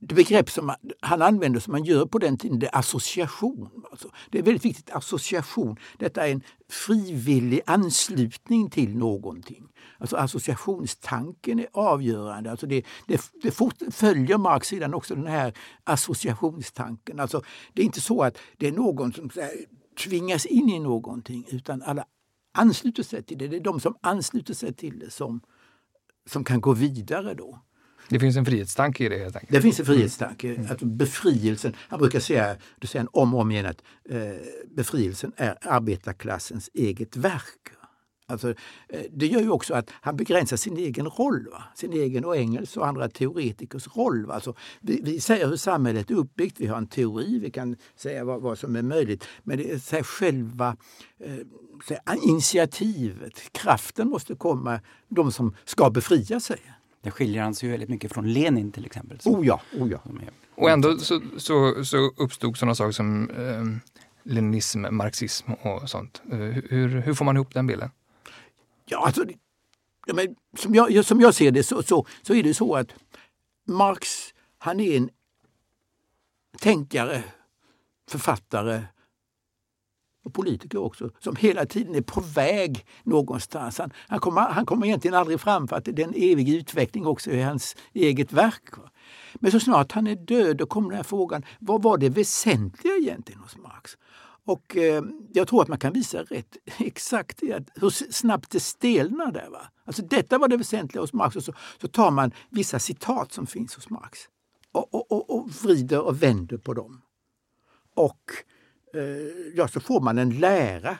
[0.00, 3.70] det begrepp som han använder som man gör på den tiden, det är association.
[3.90, 5.76] Alltså, det är väldigt viktigt, association.
[5.98, 9.68] Detta är en frivillig anslutning till någonting.
[9.98, 12.50] Alltså associationstanken är avgörande.
[12.50, 15.54] Alltså det, det, det fort, följer Marx sedan också den här
[15.84, 17.20] associationstanken.
[17.20, 19.50] Alltså det är inte så att det är någon som så här,
[20.04, 22.04] tvingas in i någonting utan alla
[22.58, 23.48] ansluter sig till det.
[23.48, 25.40] Det är de som ansluter sig till det som,
[26.26, 27.58] som kan gå vidare då.
[28.08, 29.52] Det finns en frihetstanke i det helt enkelt.
[29.52, 30.54] Det finns en frihetstanke.
[30.54, 30.72] Mm.
[30.72, 34.18] Att befrielsen, han brukar säga, du säger om och om igen att eh,
[34.76, 37.77] befrielsen är arbetarklassens eget verk.
[38.30, 38.54] Alltså,
[38.88, 41.62] eh, det gör ju också att han begränsar sin egen roll, va?
[41.74, 44.30] sin egen och Engels och andra teoretikers roll.
[44.30, 48.24] Alltså, vi, vi, säger hur samhället är uppbyggt, vi har en teori, vi kan säga
[48.24, 49.24] vad, vad som är möjligt.
[49.42, 50.76] Men det är så här, själva
[51.18, 51.36] eh,
[52.22, 56.60] initiativet, kraften måste komma de som ska befria sig.
[57.02, 59.20] Det skiljer han sig väldigt mycket från Lenin till exempel.
[59.20, 59.98] Som, oh ja, oh ja.
[60.54, 63.92] Och ändå så, så, så uppstod sådana saker som eh,
[64.32, 66.22] leninism, marxism och sånt.
[66.32, 67.90] Eh, hur, hur får man ihop den bilden?
[68.90, 69.24] Ja, alltså,
[70.06, 72.88] ja, men, som, jag, som jag ser det så, så, så är det så att
[73.66, 75.10] Marx, han är en
[76.58, 77.24] tänkare,
[78.10, 78.82] författare
[80.24, 83.78] och politiker också, som hela tiden är på väg någonstans.
[83.78, 87.06] Han, han, kommer, han kommer egentligen aldrig fram för att det är en evig utveckling
[87.06, 88.62] också i hans eget verk.
[89.34, 92.94] Men så snart han är död då kommer den här frågan, vad var det väsentliga
[92.96, 93.67] egentligen hos Marx?
[94.48, 97.42] Och eh, jag tror att man kan visa rätt exakt
[97.74, 99.50] hur snabbt det stelnar där.
[99.50, 99.60] Va?
[99.84, 103.46] Alltså detta var det väsentliga hos Marx och så, så tar man vissa citat som
[103.46, 104.18] finns hos Marx
[104.72, 107.02] och, och, och, och vrider och vänder på dem.
[107.94, 108.20] Och
[108.94, 109.02] eh,
[109.54, 110.98] ja, så får man en lära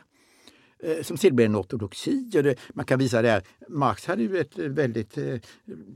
[0.83, 2.31] Eh, som sedan blev en ortodoxi.
[2.35, 5.35] Och det, man kan visa det här, Marx hade ju ett eh, väldigt eh,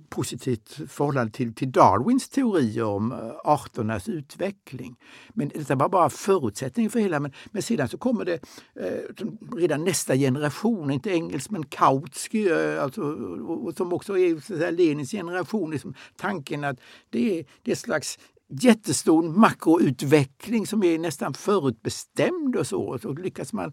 [0.10, 4.96] positivt förhållande till, till Darwins teorier om eh, arternas utveckling.
[5.34, 7.20] Men detta var bara förutsättningen för hela.
[7.20, 8.40] Men, men sedan så kommer det
[8.80, 9.26] eh,
[9.58, 14.72] redan nästa generation, inte engelsk, men Kautsky, eh, alltså, och, och, som också är så
[14.72, 18.20] Lenins generation, liksom, tanken att det är, det är slags
[18.62, 22.82] jättestor makroutveckling som är nästan förutbestämd och så.
[23.04, 23.72] Och lyckas man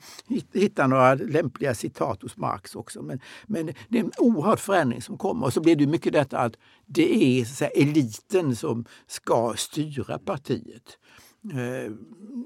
[0.53, 3.03] hitta några lämpliga citat hos Marx också.
[3.03, 5.47] Men, men det är en oerhörd förändring som kommer.
[5.47, 10.99] Och så blir det mycket detta att det är så eliten som ska styra partiet.
[11.45, 11.93] Eh,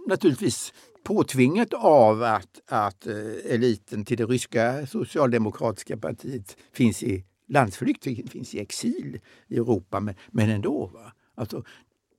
[0.08, 0.72] naturligtvis
[1.04, 8.54] påtvingat av att, att eh, eliten till det ryska socialdemokratiska partiet finns i landsflykt, finns
[8.54, 10.86] i exil i Europa, men, men ändå.
[10.86, 11.12] Va?
[11.34, 11.64] Alltså,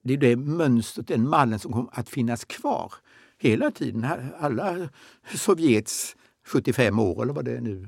[0.08, 2.94] det är det mönstret, den mallen som kommer att finnas kvar
[3.38, 4.08] hela tiden.
[4.40, 4.90] Alla
[5.34, 6.16] Sovjets
[6.48, 7.88] 75 år eller vad det är nu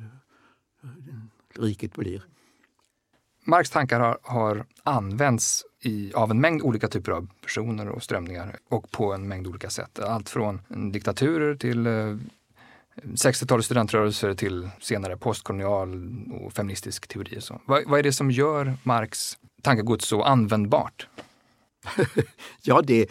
[0.83, 0.89] eh,
[1.61, 2.23] riket blir.
[3.43, 8.59] Marx tankar har, har använts i, av en mängd olika typer av personer och strömningar
[8.69, 9.99] och på en mängd olika sätt.
[9.99, 12.17] Allt från diktaturer till eh,
[13.03, 16.09] 60-talets studentrörelser till senare postkolonial
[16.41, 17.41] och feministisk teori.
[17.41, 17.61] så.
[17.65, 21.07] Vad, vad är det som gör Marx tankegods så användbart?
[22.61, 23.09] ja, det,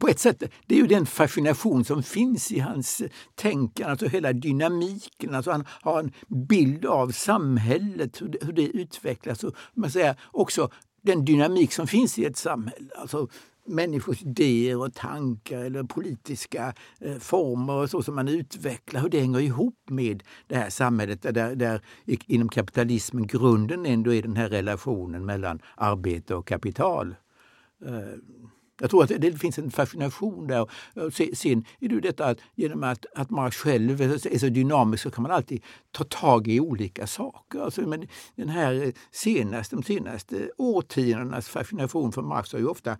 [0.00, 3.02] på ett sätt, det är ju den fascination som finns i hans
[3.34, 5.34] tänkande, alltså hela dynamiken.
[5.34, 6.12] Alltså han har en
[6.46, 10.70] bild av samhället, hur det, hur det utvecklas och man säger, också
[11.02, 12.90] den dynamik som finns i ett samhälle.
[12.96, 13.28] Alltså
[13.66, 19.20] människors idéer och tankar eller politiska eh, former och så som man utvecklar, hur det
[19.20, 24.48] hänger ihop med det här samhället där, där inom kapitalismen grunden ändå är den här
[24.48, 27.14] relationen mellan arbete och kapital.
[27.84, 28.18] Eh,
[28.80, 30.70] jag tror att det, finns en fascination där.
[31.34, 35.22] Sen är det detta att genom att, att Marx själv är så dynamisk så kan
[35.22, 37.60] man alltid ta tag i olika saker.
[37.60, 42.98] Alltså, men den här eh, senaste, de senaste årtiondenas fascination för Marx har ju ofta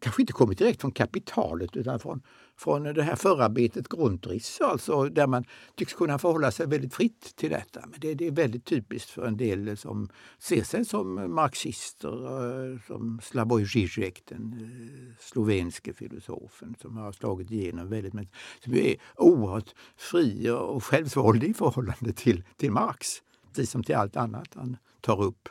[0.00, 2.22] kanske inte kommit direkt från kapitalet utan från,
[2.56, 7.50] från det här förarbetet Grundriss, alltså där man tycks kunna förhålla sig väldigt fritt till
[7.50, 7.80] detta.
[7.90, 12.78] Men det, det är väldigt typiskt för en del som ser sig som marxister, eh,
[12.86, 18.96] som Slavoj Žižek, den eh, slovenske filosofen som har slagit igenom väldigt mycket, som är
[19.16, 23.08] oerhört fri och självsvåldig i förhållande till, till Marx,
[23.48, 25.48] precis som till allt annat han tar upp.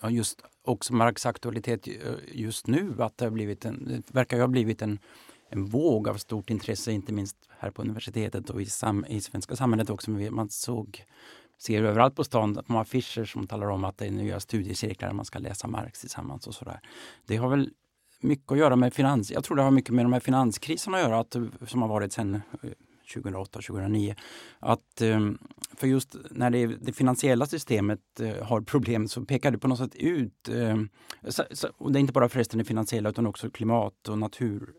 [0.00, 1.94] Ja, just också Marx aktualitet eh,
[2.32, 4.98] just nu, att det, har blivit en, det verkar ha blivit en,
[5.48, 9.56] en våg av stort intresse, inte minst här på universitetet och i, sam, i svenska
[9.56, 10.10] samhället också.
[10.10, 11.04] Man såg,
[11.58, 15.14] ser överallt på stan på affischer som talar om att det är nya studiecirklar där
[15.14, 16.80] man ska läsa Marx tillsammans och sådär.
[17.26, 17.70] Det har väl
[18.20, 19.30] mycket att göra med finans...
[19.30, 22.12] Jag tror det har mycket med de här finanskriserna att göra, att, som har varit
[22.12, 22.70] sen eh,
[23.14, 24.14] 2008, 2009.
[24.58, 25.38] Att, ehm,
[25.76, 29.78] för just när det, det finansiella systemet eh, har problem så pekar det på något
[29.78, 30.88] sätt ut, ehm,
[31.78, 34.74] och det är inte bara förresten det finansiella utan också klimat och natur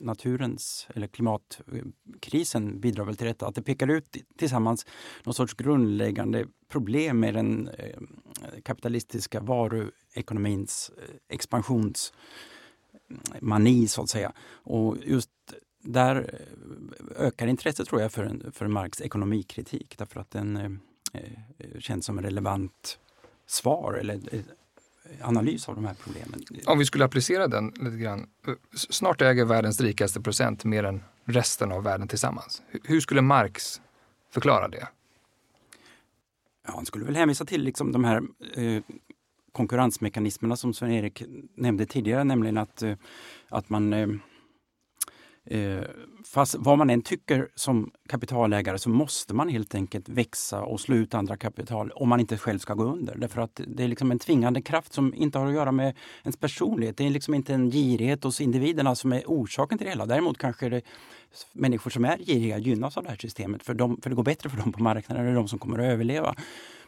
[0.00, 3.46] naturens eller klimatkrisen bidrar väl till detta.
[3.46, 4.86] Att det pekar ut tillsammans
[5.24, 8.20] någon sorts grundläggande problem med den ehm,
[8.62, 14.32] kapitalistiska varuekonomins eh, expansionsmani så att säga.
[14.64, 15.30] Och just
[15.82, 16.40] där
[17.16, 20.56] ökar intresset tror jag för, för Marx ekonomikritik därför att den
[21.12, 21.20] eh,
[21.78, 22.98] känns som en relevant
[23.46, 24.20] svar eller
[25.20, 26.44] analys av de här problemen.
[26.66, 28.26] Om vi skulle applicera den lite grann.
[28.74, 32.62] Snart äger världens rikaste procent mer än resten av världen tillsammans.
[32.84, 33.80] Hur skulle Marx
[34.30, 34.88] förklara det?
[36.66, 38.22] Ja, han skulle väl hänvisa till liksom de här
[38.54, 38.82] eh,
[39.52, 41.22] konkurrensmekanismerna som Sven-Erik
[41.54, 42.96] nämnde tidigare, nämligen att, eh,
[43.48, 43.92] att man
[45.44, 45.80] eh,
[46.24, 50.96] fast vad man än tycker som kapitalägare så måste man helt enkelt växa och slå
[50.96, 53.16] ut andra kapital om man inte själv ska gå under.
[53.16, 56.36] Därför att det är liksom en tvingande kraft som inte har att göra med ens
[56.36, 56.96] personlighet.
[56.96, 60.06] Det är liksom inte en girighet hos individerna som är orsaken till det hela.
[60.06, 60.82] Däremot kanske det
[61.52, 64.50] människor som är giriga gynnas av det här systemet för, de, för det går bättre
[64.50, 65.24] för dem på marknaden.
[65.24, 66.34] Det är de som kommer att överleva.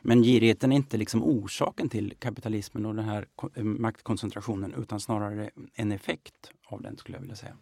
[0.02, 5.50] Men girigheten är inte liksom orsaken till kapitalismen och den här eh, maktkoncentrationen utan snarare
[5.74, 7.56] en effekt av den skulle jag vilja säga.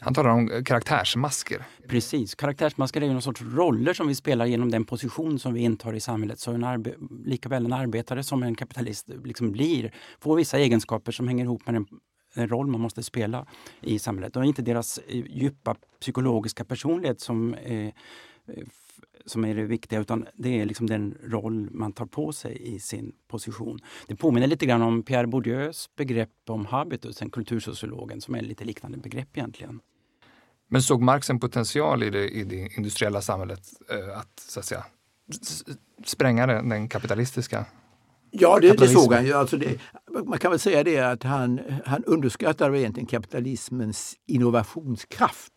[0.00, 1.64] Han talar om karaktärsmasker.
[1.88, 5.60] Precis, karaktärsmasker är ju någon sorts roller som vi spelar genom den position som vi
[5.60, 6.38] intar i samhället.
[6.38, 6.94] Så en arbe
[7.24, 11.74] likaväl en arbetare som en kapitalist liksom blir, får vissa egenskaper som hänger ihop med
[11.74, 11.86] den,
[12.34, 13.46] en roll man måste spela
[13.80, 14.36] i samhället.
[14.36, 17.92] Och inte deras eh, djupa psykologiska personlighet som eh,
[19.26, 22.80] som är det viktiga utan det är liksom den roll man tar på sig i
[22.80, 23.78] sin position.
[24.06, 28.64] Det påminner lite grann om Pierre Bourdieus begrepp om habitus, en kultursociologen som är lite
[28.64, 29.80] liknande begrepp egentligen.
[30.68, 33.60] Men såg Marx en potential i det, i det industriella samhället
[33.90, 34.84] eh, att, så att säga,
[36.04, 37.66] spränga den kapitalistiska
[38.38, 39.32] Ja, det, det såg han ju.
[39.32, 39.78] Alltså det,
[40.24, 45.52] man kan väl säga det att han, han underskattade egentligen kapitalismens innovationskraft.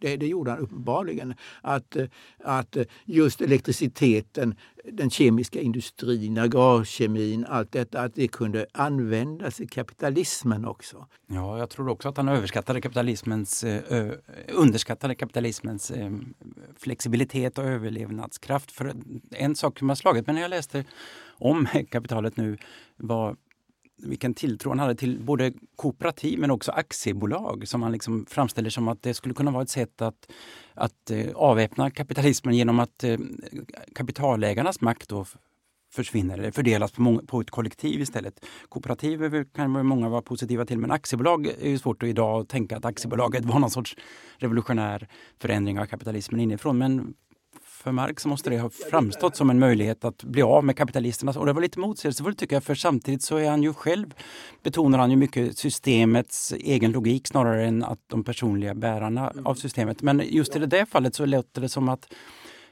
[0.00, 1.34] Det, det gjorde han uppenbarligen.
[1.62, 1.96] Att,
[2.44, 4.54] att just elektriciteten,
[4.92, 11.06] den kemiska industrin, agrarkemin, allt detta, att det kunde användas i kapitalismen också.
[11.26, 14.14] Ja, jag tror också att han överskattade kapitalismens, eh, ö,
[14.48, 16.18] underskattade kapitalismens ö,
[16.76, 18.72] flexibilitet och överlevnadskraft.
[18.72, 18.92] För
[19.30, 20.84] en sak som har slagit mig när jag läste
[21.38, 22.58] om kapitalet nu
[22.96, 23.36] var
[23.96, 28.88] vilken tilltro han hade till både kooperativ men också aktiebolag som han liksom framställer som
[28.88, 30.30] att det skulle kunna vara ett sätt att,
[30.74, 33.18] att eh, avväpna kapitalismen genom att eh,
[33.94, 35.24] kapitalägarnas makt då
[35.94, 38.46] försvinner eller fördelas på, många, på ett kollektiv istället.
[38.68, 42.84] Kooperativ kan många vara positiva till men aktiebolag är ju svårt att idag tänka att
[42.84, 43.96] aktiebolaget var någon sorts
[44.36, 46.78] revolutionär förändring av kapitalismen inifrån.
[46.78, 47.14] Men
[47.84, 51.32] för Marx måste det ha framstått som en möjlighet att bli av med kapitalisterna.
[51.32, 54.14] Och det var lite motsägelsefullt tycker jag, för samtidigt så är han ju själv,
[54.62, 60.02] betonar han ju mycket systemets egen logik snarare än att de personliga bärarna av systemet.
[60.02, 62.14] Men just i det där fallet så låter det som att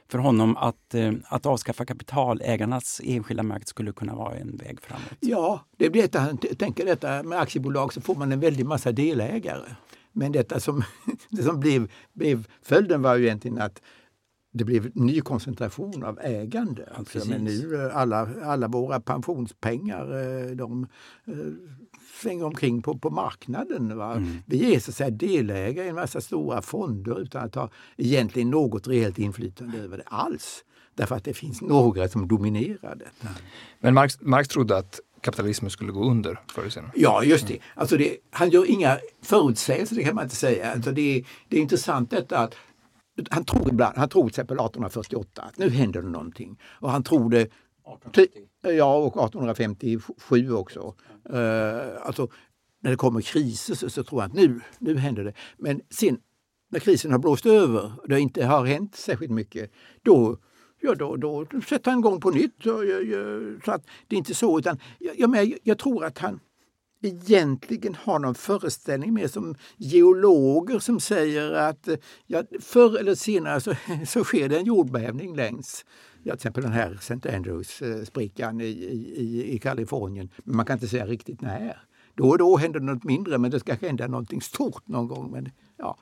[0.07, 5.17] för honom att, eh, att avskaffa kapitalägarnas enskilda makt skulle kunna vara en väg framåt.
[5.19, 8.91] Ja, det blir detta, han tänker detta med aktiebolag så får man en väldig massa
[8.91, 9.75] delägare.
[10.11, 10.83] Men detta som,
[11.29, 13.81] det som blev, blev följden var ju egentligen att
[14.55, 16.87] det blev ny koncentration av ägande.
[16.91, 20.87] Ja, alltså, men nu alla, alla våra pensionspengar eh, de
[21.25, 21.33] eh,
[22.21, 23.97] svänger omkring på, på marknaden.
[23.97, 24.11] Va?
[24.11, 24.37] Mm.
[24.45, 28.49] Vi är så att säga delägare i en massa stora fonder utan att ha egentligen
[28.49, 30.63] något reellt inflytande över det alls.
[30.95, 33.27] Därför att det finns några som dominerar detta.
[33.79, 36.91] Men Marx, Marx trodde att kapitalismen skulle gå under förr senare.
[36.95, 37.59] Ja, just det.
[37.75, 38.17] Alltså det.
[38.31, 40.71] Han gör inga förutsägelser, det kan man inte säga.
[40.71, 42.55] Alltså det, det är intressant detta att
[43.29, 46.59] han tror ibland, han tror till exempel 1848 att nu händer det någonting.
[46.65, 48.49] Och han tror det 1850.
[48.61, 50.95] Ja, och 1857 också.
[51.33, 52.27] Uh, alltså,
[52.81, 55.33] när det kommer kriser så, så, tror han att nu, nu händer det.
[55.57, 56.19] Men sen
[56.69, 59.71] när krisen har blåst över och det inte har hänt särskilt mycket,
[60.01, 60.37] då,
[60.81, 62.55] ja, då, då, då sätter han igång på nytt.
[62.63, 62.83] Så,
[63.65, 66.39] så att det är inte så, utan jag, jag, jag tror att han
[67.03, 71.95] egentligen har någon föreställning med som geologer som säger att eh,
[72.27, 73.75] ja, förr eller senare så,
[74.07, 75.85] så sker det en jordbävning längs
[76.23, 77.35] ja, till exempel den här St.
[77.35, 80.29] Andrews-sprickan i, i, i Kalifornien.
[80.43, 81.77] Men man kan inte säga riktigt när.
[82.15, 85.31] Då och då händer det något mindre men det ska hända någonting stort någon gång.
[85.31, 85.97] Men, ja.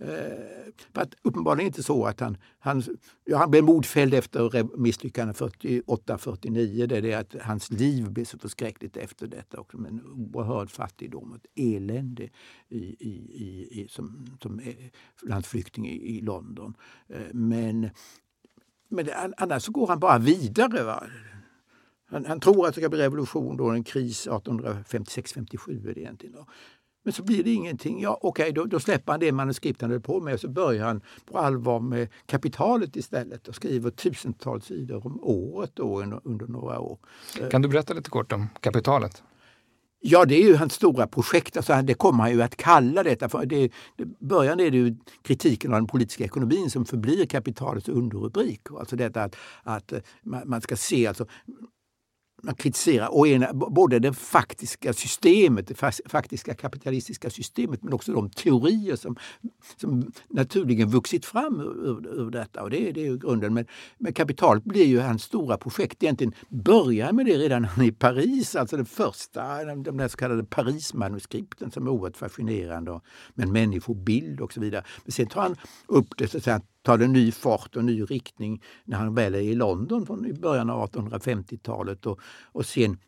[0.00, 2.82] Eh, för att uppenbarligen inte så att han, han,
[3.24, 6.86] ja, han blev mordfälld efter misslyckandet 48-49.
[6.86, 10.70] Det är det att hans liv blev så förskräckligt efter detta också med en oerhörd
[10.70, 12.28] fattigdom och ett elände
[12.68, 14.60] i, i, i, i som, som
[15.22, 16.74] landsflykting i, i London.
[17.08, 17.90] Eh, men,
[18.88, 20.82] men annars så går han bara vidare.
[20.82, 21.04] Va?
[22.10, 26.34] Han, han, tror att det ska bli revolution då, en kris 1856-57 egentligen.
[26.34, 26.46] Då.
[27.08, 28.00] Men så blir det ingenting.
[28.00, 30.48] Ja, Okej, okay, då, då, släpper han det manuskript han höll på med och så
[30.48, 36.46] börjar han på allvar med kapitalet istället och skriver tusentals sidor om året då under
[36.46, 36.98] några år.
[37.50, 39.22] Kan du berätta lite kort om kapitalet?
[40.00, 41.56] Ja, det är ju hans stora projekt.
[41.56, 43.28] Alltså, det kommer han ju att kalla detta.
[43.28, 47.88] För det, det, början är det ju kritiken av den politiska ekonomin som förblir kapitalets
[47.88, 48.60] underrubrik.
[48.78, 49.92] Alltså detta att, att
[50.22, 51.26] man ska se alltså
[52.42, 55.74] man kritiserar å ena, både det faktiska systemet, det
[56.08, 59.16] faktiska kapitalistiska systemet, men också de teorier som,
[59.76, 62.62] som naturligen vuxit fram ur, ur detta.
[62.62, 63.54] Och det, det är ju grunden.
[63.54, 63.66] Men,
[63.98, 66.02] men kapitalet blir ju hans stora projekt.
[66.02, 71.70] Egentligen börjar med det redan i Paris, alltså det första, de där så kallade Parismanuskripten
[71.70, 74.84] som är oerhört fascinerande, och, med en människobild och så vidare.
[75.04, 78.02] Men sen tar han upp det så att säga, tar det ny fart och ny
[78.02, 82.06] riktning när han väl är i London från i början av 1850-talet.
[82.06, 82.20] Och,
[82.52, 82.98] och sen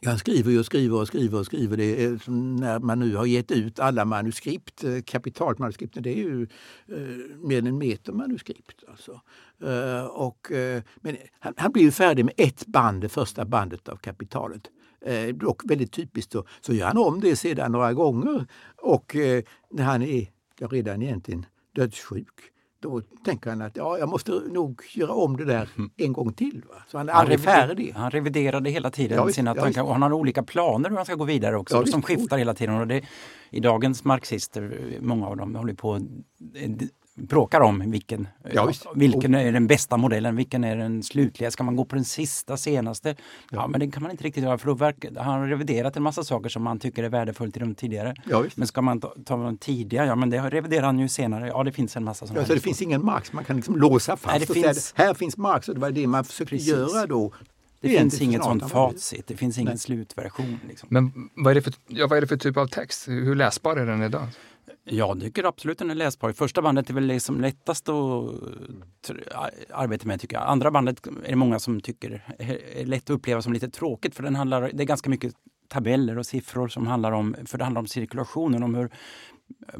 [0.00, 1.76] Ja, han skriver och skriver och skriver och skriver.
[1.76, 6.42] Det är när man nu har gett ut alla manuskript, eh, kapitalmanuskripten, det är ju
[6.88, 8.84] eh, mer än en meter manuskript.
[8.88, 9.20] Alltså.
[9.62, 13.88] Eh, och, eh, men han, han blir ju färdig med ett band, det första bandet
[13.88, 14.70] av Kapitalet.
[15.06, 18.46] Eh, dock väldigt typiskt så, så gör han om det sedan några gånger.
[18.76, 22.53] Och eh, när han är ja, redan egentligen dödssjuk
[22.84, 25.90] då tänker han att ja, jag måste nog göra om det där mm.
[25.96, 26.62] en gång till.
[26.68, 26.74] Va?
[26.88, 27.92] Så han är aldrig färdig.
[27.96, 31.14] Han reviderade hela tiden ja, sina tankar och han har olika planer hur han ska
[31.14, 32.80] gå vidare också ja, som skiftar hela tiden.
[32.80, 33.04] Och det,
[33.50, 36.00] I dagens marxister, många av dem håller på
[37.14, 41.50] bråkar om vilken, ja, vilken är den bästa modellen, vilken är den slutliga.
[41.50, 43.08] Ska man gå på den sista, senaste?
[43.08, 43.16] Ja,
[43.50, 46.02] ja men det kan man inte riktigt göra för då verkar, han har reviderat en
[46.02, 48.14] massa saker som man tycker är värdefullt i de tidigare.
[48.24, 51.48] Ja, men ska man ta, ta de tidiga, ja men det reviderar han ju senare.
[51.48, 52.40] Ja det finns en massa sådana.
[52.40, 54.86] Ja, så det finns ingen Marx man kan liksom låsa fast Nej, det finns...
[54.86, 56.68] säga här finns Marx och det var det man försökte Precis.
[56.68, 57.32] göra då.
[57.80, 59.78] Det, det finns inget sånt facit, det finns ingen Nej.
[59.78, 60.58] slutversion.
[60.68, 60.88] Liksom.
[60.92, 63.08] Men vad är, det för, ja, vad är det för typ av text?
[63.08, 64.28] Hur läsbar är den idag?
[64.84, 66.32] Jag tycker absolut den är läsbar.
[66.32, 68.30] Första bandet är väl liksom lättast att
[69.70, 70.48] arbeta med tycker jag.
[70.48, 72.34] Andra bandet är det många som tycker
[72.76, 75.34] är lätt att uppleva som lite tråkigt för den handlar, det är ganska mycket
[75.68, 78.90] tabeller och siffror som handlar om, för det handlar om cirkulationen, om hur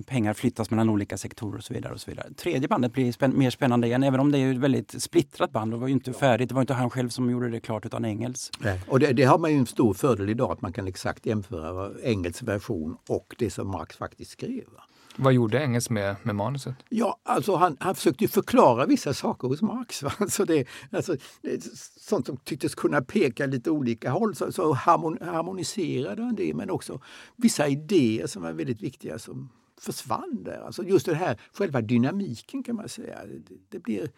[0.06, 1.92] pengar flyttas mellan olika sektorer och så vidare.
[1.92, 2.34] och så vidare.
[2.34, 5.72] Tredje bandet blir spän mer spännande igen, även om det är ett väldigt splittrat band.
[5.72, 8.04] Det var ju inte färdigt, det var inte han själv som gjorde det klart utan
[8.04, 8.50] Engels.
[8.58, 8.80] Nej.
[8.88, 11.90] Och det, det, har man ju en stor fördel idag, att man kan exakt jämföra
[12.02, 14.68] Engels version och det som Marx faktiskt skrev.
[15.16, 16.74] Vad gjorde Engels med, med manuset?
[16.88, 20.02] Ja, alltså han, han försökte förklara vissa saker hos Marx.
[20.02, 20.12] Va?
[20.18, 21.64] Alltså det, alltså, det
[22.00, 24.34] sånt som tycktes kunna peka lite olika håll.
[24.34, 27.00] Så, så harmoniserade han det, men också
[27.36, 29.48] vissa idéer som var väldigt viktiga som
[29.80, 30.60] försvann där.
[30.66, 33.18] Alltså just det här, själva dynamiken kan man säga.
[33.26, 34.10] Det, det blir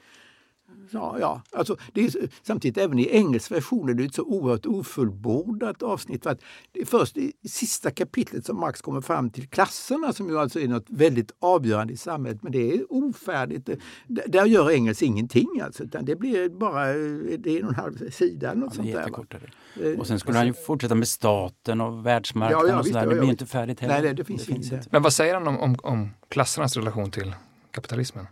[0.90, 1.42] Ja, ja.
[1.52, 6.22] Alltså, det är, samtidigt även i engelsk version är det ett så oerhört ofullbordat avsnitt.
[6.22, 6.40] För att
[6.72, 10.60] det är först i sista kapitlet som Marx kommer fram till klasserna som ju alltså
[10.60, 12.42] är något väldigt avgörande i samhället.
[12.42, 13.68] Men det är ofärdigt.
[14.06, 18.10] Där gör engels ingenting alltså, utan det blir bara det är en och en halv
[18.10, 18.54] sida.
[18.54, 19.52] Något ja, sånt där,
[19.92, 23.06] eh, och sen skulle han ju fortsätta med staten och världsmarknaden ja, ja, och sådär.
[23.06, 23.94] Det blir inte färdigt heller.
[23.94, 24.82] Nej, det, det finns det inte.
[24.90, 27.34] Men vad säger han om, om, om klassernas relation till
[27.70, 28.26] kapitalismen?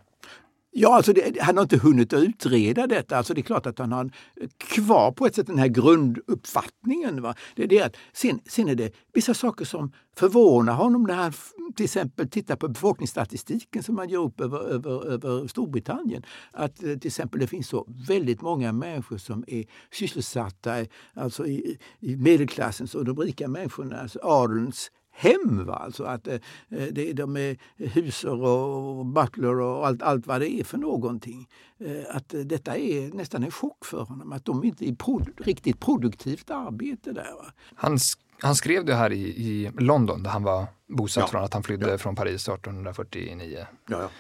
[0.77, 3.17] Ja, alltså det, han har inte hunnit utreda detta.
[3.17, 7.23] Alltså det är klart att han har eh, kvar på ett sätt den här grunduppfattningen.
[7.23, 7.35] Va?
[7.57, 11.33] Det är att, sen, sen är det vissa saker som förvånar honom när han
[11.77, 16.23] till exempel tittar på befolkningsstatistiken som man gör upp över, över, över Storbritannien.
[16.53, 21.47] Att eh, till exempel det finns så väldigt många människor som är sysselsatta eh, alltså
[21.47, 25.65] i, i medelklassens och de rika människornas, alltså adelns hem.
[25.67, 25.75] Va?
[25.75, 26.39] Alltså att eh,
[26.69, 31.49] det, de är husor och butler och allt, allt vad det är för någonting.
[31.79, 35.81] Eh, att detta är nästan en chock för honom, att de inte är prod, riktigt
[35.81, 37.33] produktivt arbete där.
[37.33, 37.53] Va?
[37.75, 37.99] Han,
[38.41, 41.29] han skrev det här i, i London där han var bosatt ja.
[41.29, 41.99] från att han flydde ja.
[41.99, 43.67] från Paris 1849.
[43.89, 44.11] Ja,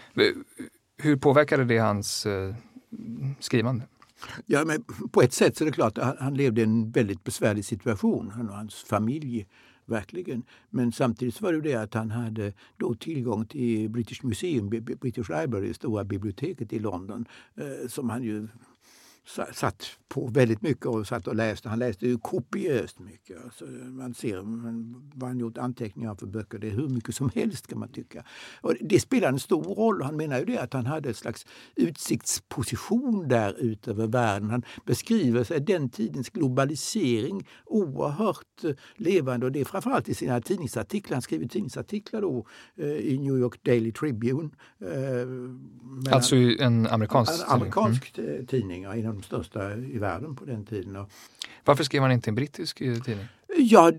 [0.96, 2.54] Hur påverkade det hans eh,
[3.40, 3.84] skrivande?
[4.46, 7.24] Ja, men på ett sätt så är det klart att han levde i en väldigt
[7.24, 9.46] besvärlig situation, han och hans familj
[9.86, 10.42] verkligen.
[10.70, 15.68] Men samtidigt var det det att han hade då tillgång till British Museum, British Library,
[15.68, 18.48] det stora biblioteket i London, eh, som han ju
[19.52, 21.68] satt på väldigt mycket och satt och läste.
[21.68, 23.44] Han läste ju kopiöst mycket.
[23.44, 24.36] Alltså man ser
[25.18, 26.58] vad han gjort anteckningar för böcker.
[26.58, 28.24] Det är hur mycket som helst kan man tycka.
[28.60, 30.02] Och det spelar en stor roll.
[30.02, 34.50] Han menar ju det att han hade ett slags utsiktsposition där ute över världen.
[34.50, 38.64] Han beskriver sig den tidens globalisering oerhört
[38.96, 41.14] levande och det är framförallt i sina tidningsartiklar.
[41.14, 42.46] Han skriver tidningsartiklar då
[42.76, 44.50] eh, i New York Daily Tribune.
[44.80, 48.34] Eh, alltså en amerikansk, en amerikansk tidning?
[48.34, 48.46] Mm.
[48.46, 51.06] tidning, en av de största i världen på den tiden.
[51.64, 53.26] Varför skrev han inte en brittisk eh, tidning?
[53.56, 53.92] Ja,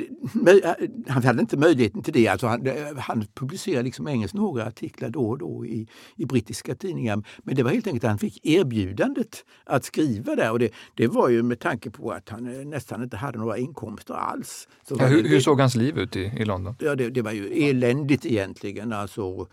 [1.08, 2.28] han hade inte möjligheten till det.
[2.28, 2.68] Alltså han,
[2.98, 7.24] han publicerade liksom engelskt några artiklar då och då i, i brittiska tidningar.
[7.44, 10.52] Men det var helt enkelt att han fick erbjudandet att skriva där.
[10.52, 14.14] Och det, det var ju med tanke på att han nästan inte hade några inkomster
[14.14, 14.68] alls.
[14.90, 16.76] Ja, hur, hur, såg hans liv ut i, i London?
[16.80, 18.94] Ja, det, det, var ju eländigt egentligen.
[18.94, 19.48] Alltså,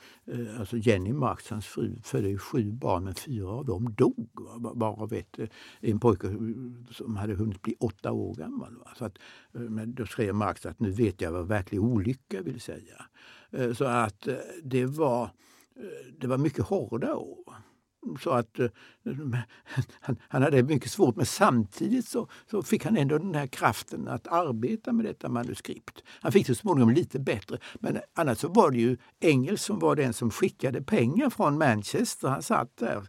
[0.59, 4.29] alltså Jenny Marx, hans fru, födde ju sju barn men fyra av dem dog.
[4.75, 5.39] Varav ett,
[5.81, 6.27] en pojke
[6.91, 8.73] som hade hunnit bli åtta år gammal.
[8.99, 9.19] Så att,
[9.83, 13.05] men då skrev Marx att nu vet jag vad verklig olycka vill säga.
[13.51, 15.25] Eh, så att eh, det var,
[15.77, 17.55] eh, det var mycket hårda år.
[18.21, 18.61] Så att
[20.01, 24.09] han, han hade mycket svårt men samtidigt så, så, fick han ändå den här kraften
[24.09, 26.03] att arbeta med detta manuskript.
[26.07, 29.79] Han fick det så småningom lite bättre men annars så var det ju Engels som
[29.79, 32.29] var den som skickade pengar från Manchester.
[32.29, 33.09] Han satt där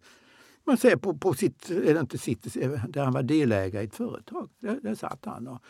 [0.66, 2.54] man säger på, på sitt, eller inte sitt,
[2.90, 4.50] där han var delägare i ett företag.
[4.60, 5.62] Där, där satt han och,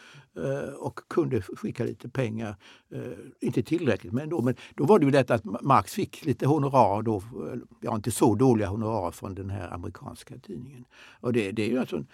[0.44, 2.56] eh, och kunde skicka lite pengar.
[2.91, 3.02] Eh,
[3.39, 4.41] inte tillräckligt men ändå.
[4.41, 8.12] Men då var det ju detta att Marx fick lite honorar då, eh, ja inte
[8.12, 10.86] så dåliga honorar från den här amerikanska tidningen.
[11.20, 12.08] Och det, det är ju alltså en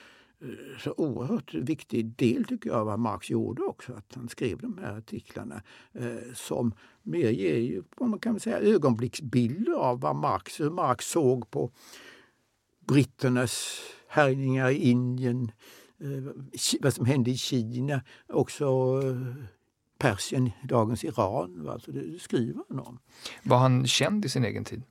[0.79, 4.97] så oerhört viktig del tycker jag vad Marx gjorde också, att han skrev de här
[4.97, 5.61] artiklarna
[5.93, 6.73] eh, som
[7.03, 11.71] mer ger ju, man kan säga, ögonblicksbilder av vad Marx, hur Marx såg på
[12.89, 15.51] britternas härjningar i Indien,
[16.01, 18.65] eh, vad som hände i Kina, också
[19.03, 19.45] eh,
[19.97, 21.69] Persien, dagens Iran.
[21.69, 22.99] Alltså det skriver han om.
[23.43, 24.83] Var han känd i sin egen tid?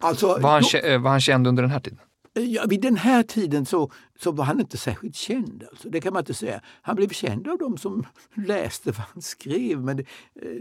[0.00, 1.98] Alltså, var, han, då, var han känd under den här tiden?
[2.34, 5.64] Ja, vid den här tiden så, så var han inte särskilt känd.
[5.70, 5.88] Alltså.
[5.90, 6.60] Det kan man inte säga.
[6.82, 9.80] Han blev känd av de som läste vad han skrev.
[9.80, 10.04] Men det,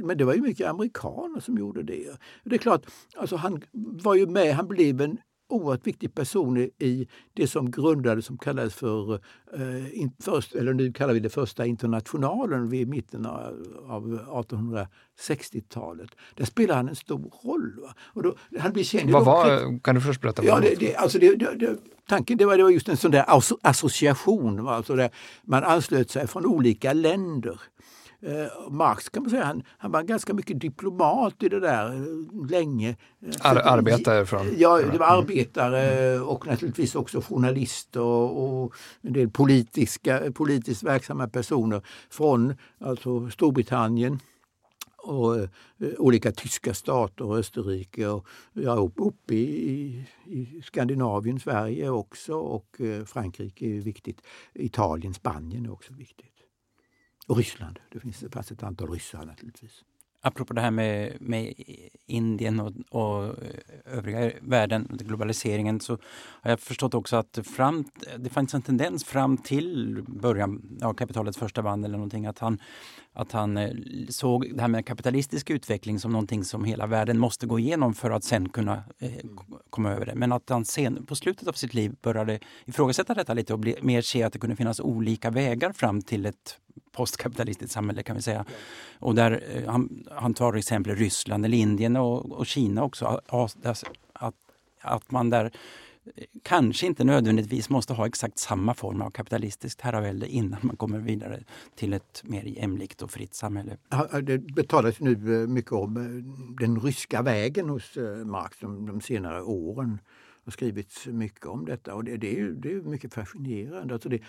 [0.04, 2.08] men det var ju mycket amerikaner som gjorde det.
[2.44, 2.86] Det är klart,
[3.18, 5.18] alltså han var ju med, han blev en
[5.52, 11.14] oerhört viktig person i det som grundades som kallades för, eh, först, eller nu kallar
[11.14, 16.10] vi det första internationalen vid mitten av, av 1860-talet.
[16.36, 17.80] Där spelade han en stor roll.
[17.82, 17.94] Va?
[18.00, 20.46] Och då, han blir känd vad var, kan du först berätta?
[20.46, 21.78] Ja, det, det, alltså det, det,
[22.10, 23.26] tanken det var, det var just en sån där
[23.62, 24.64] association.
[24.64, 24.76] Va?
[24.76, 25.10] Alltså där
[25.44, 27.62] man anslöt sig från olika länder.
[28.24, 32.50] Eh, Marx kan man säga, han, han var ganska mycket diplomat i det där eh,
[32.50, 32.90] länge.
[32.90, 34.48] Eh, Ar arbetare från?
[34.58, 41.28] Ja, det var arbetare och naturligtvis också journalister och, och en del politiska, politiskt verksamma
[41.28, 44.20] personer från alltså Storbritannien
[44.98, 45.50] och eh,
[45.98, 49.36] olika tyska stater och Österrike och ja, upp, upp i,
[49.72, 54.22] i, i, Skandinavien, Sverige också och eh, Frankrike är viktigt.
[54.54, 56.41] Italien, Spanien är också viktigt.
[57.32, 57.80] Och Ryssland.
[57.92, 59.84] Det finns fanns ett antal ryssar naturligtvis.
[60.22, 61.54] Apropå det här med, med
[62.06, 63.34] Indien och, och eh,
[63.86, 67.86] övriga världen, globaliseringen, så har jag förstått också att fram,
[68.18, 72.60] det fanns en tendens fram till början av kapitalets första band eller någonting att han,
[73.14, 73.70] att han eh,
[74.10, 78.12] såg det här med kapitalistisk utveckling som någonting som hela världen måste gå igenom för
[78.12, 79.12] att sen kunna eh,
[79.70, 80.16] komma över det.
[80.16, 83.76] Men att han sen på slutet av sitt liv började ifrågasätta detta lite och bli,
[83.82, 86.58] mer se att det kunde finnas olika vägar fram till ett
[86.92, 88.46] postkapitalistiskt samhälle kan vi säga.
[89.00, 93.22] Och där eh, han, han tar exempel Ryssland eller Indien och, och Kina också.
[94.14, 94.36] Att,
[94.82, 95.52] att, man där
[96.44, 101.44] kanske inte nödvändigtvis måste ha exakt samma form av kapitalistiskt herravälde innan man kommer vidare
[101.76, 103.78] till ett mer jämlikt och fritt samhälle.
[104.56, 106.04] Det talas nu eh, mycket om eh,
[106.60, 110.00] den ryska vägen hos eh, Marx de, de senare åren.
[110.44, 113.94] Det har skrivits mycket om detta och det, det är, det är mycket fascinerande.
[113.94, 114.22] Alltså det,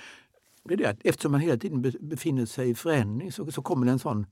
[0.64, 3.86] det är det att eftersom man hela tiden befinner sig i förändring så, så kommer
[3.86, 4.26] det en sån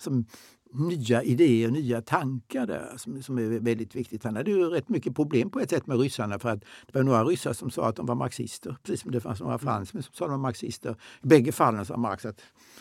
[0.00, 0.26] som
[0.72, 4.24] nya idéer, nya tankar där som, som är väldigt viktigt.
[4.24, 7.02] Han hade ju rätt mycket problem på ett sätt med ryssarna för att det var
[7.02, 10.14] några ryssar som sa att de var marxister, precis som det fanns några fransmän som
[10.14, 10.96] sa att de var marxister.
[11.22, 12.40] I bägge fallen sa Marx att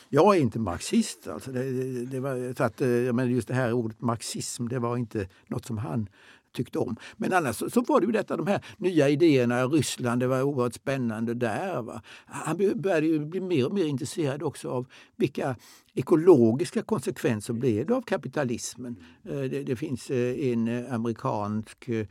[0.10, 1.28] jag är inte marxist.
[1.28, 4.80] Alltså det, det, det var, så att, jag menar just det här ordet marxism, det
[4.80, 6.10] var inte något som han
[6.58, 6.96] tyckte om.
[7.18, 9.66] Men annars så, så var det ju detta, de här nya idéerna.
[9.66, 11.82] Ryssland, det var oerhört spännande där.
[11.82, 12.02] Va?
[12.26, 15.56] Han började ju bli mer och mer intresserad också av vilka
[15.94, 18.96] ekologiska konsekvenser blev det av kapitalismen.
[19.24, 22.06] Eh, det, det finns eh, en amerikansk eh,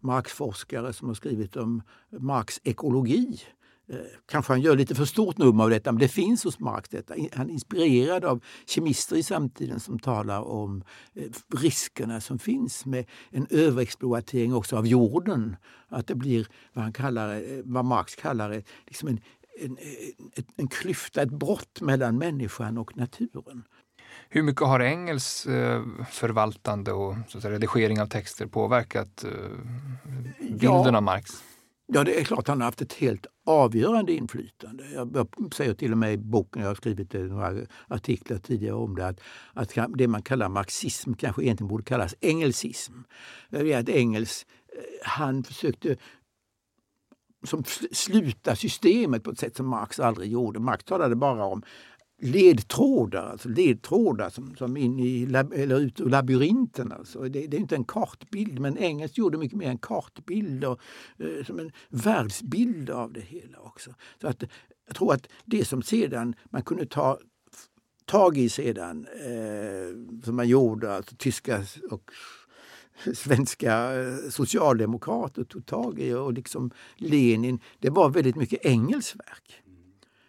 [0.00, 3.40] Marxforskare som har skrivit om Marx ekologi
[4.26, 6.88] kanske han gör lite för stort nummer av detta, men det finns hos Marx.
[6.88, 7.14] Detta.
[7.32, 10.84] Han är inspirerad av kemister i samtiden som talar om
[11.14, 11.22] eh,
[11.56, 15.56] riskerna som finns med en överexploatering också av jorden.
[15.88, 19.20] Att det blir vad, han kallar, eh, vad Marx kallar liksom en,
[19.60, 19.78] en,
[20.34, 23.64] en, en klyfta, ett brott mellan människan och naturen.
[24.28, 25.42] Hur mycket har Engels
[26.10, 29.24] förvaltande och så redigering av texter påverkat
[30.38, 31.42] bilden ja, av Marx?
[31.92, 34.90] Ja, det är klart han har haft ett helt avgörande inflytande.
[34.90, 38.74] Jag, jag säger till och med i boken, jag har skrivit eh, några artiklar tidigare
[38.74, 39.20] om det, att,
[39.52, 42.92] att det man kallar marxism kanske egentligen borde kallas engelsism.
[43.50, 45.96] Eh, det är att Engels, eh, han försökte
[47.44, 50.60] som sluta systemet på ett sätt som Marx aldrig gjorde.
[50.60, 51.62] Marx talade bara om
[52.20, 55.22] ledtrådar, alltså ledtrådar som, som in i,
[55.54, 56.92] eller ut ur labyrinten.
[56.92, 57.20] Alltså.
[57.20, 60.80] Det, det, är inte en kartbild, men engelskt gjorde mycket mer en kartbild och
[61.18, 63.94] eh, som en världsbild av det hela också.
[64.20, 64.44] Så att,
[64.86, 67.18] jag tror att det som sedan man kunde ta
[68.04, 72.10] tag i sedan, eh, som man gjorde, alltså tyska och
[73.14, 79.62] svenska eh, socialdemokrater tog tag i och liksom Lenin, det var väldigt mycket engelskt verk.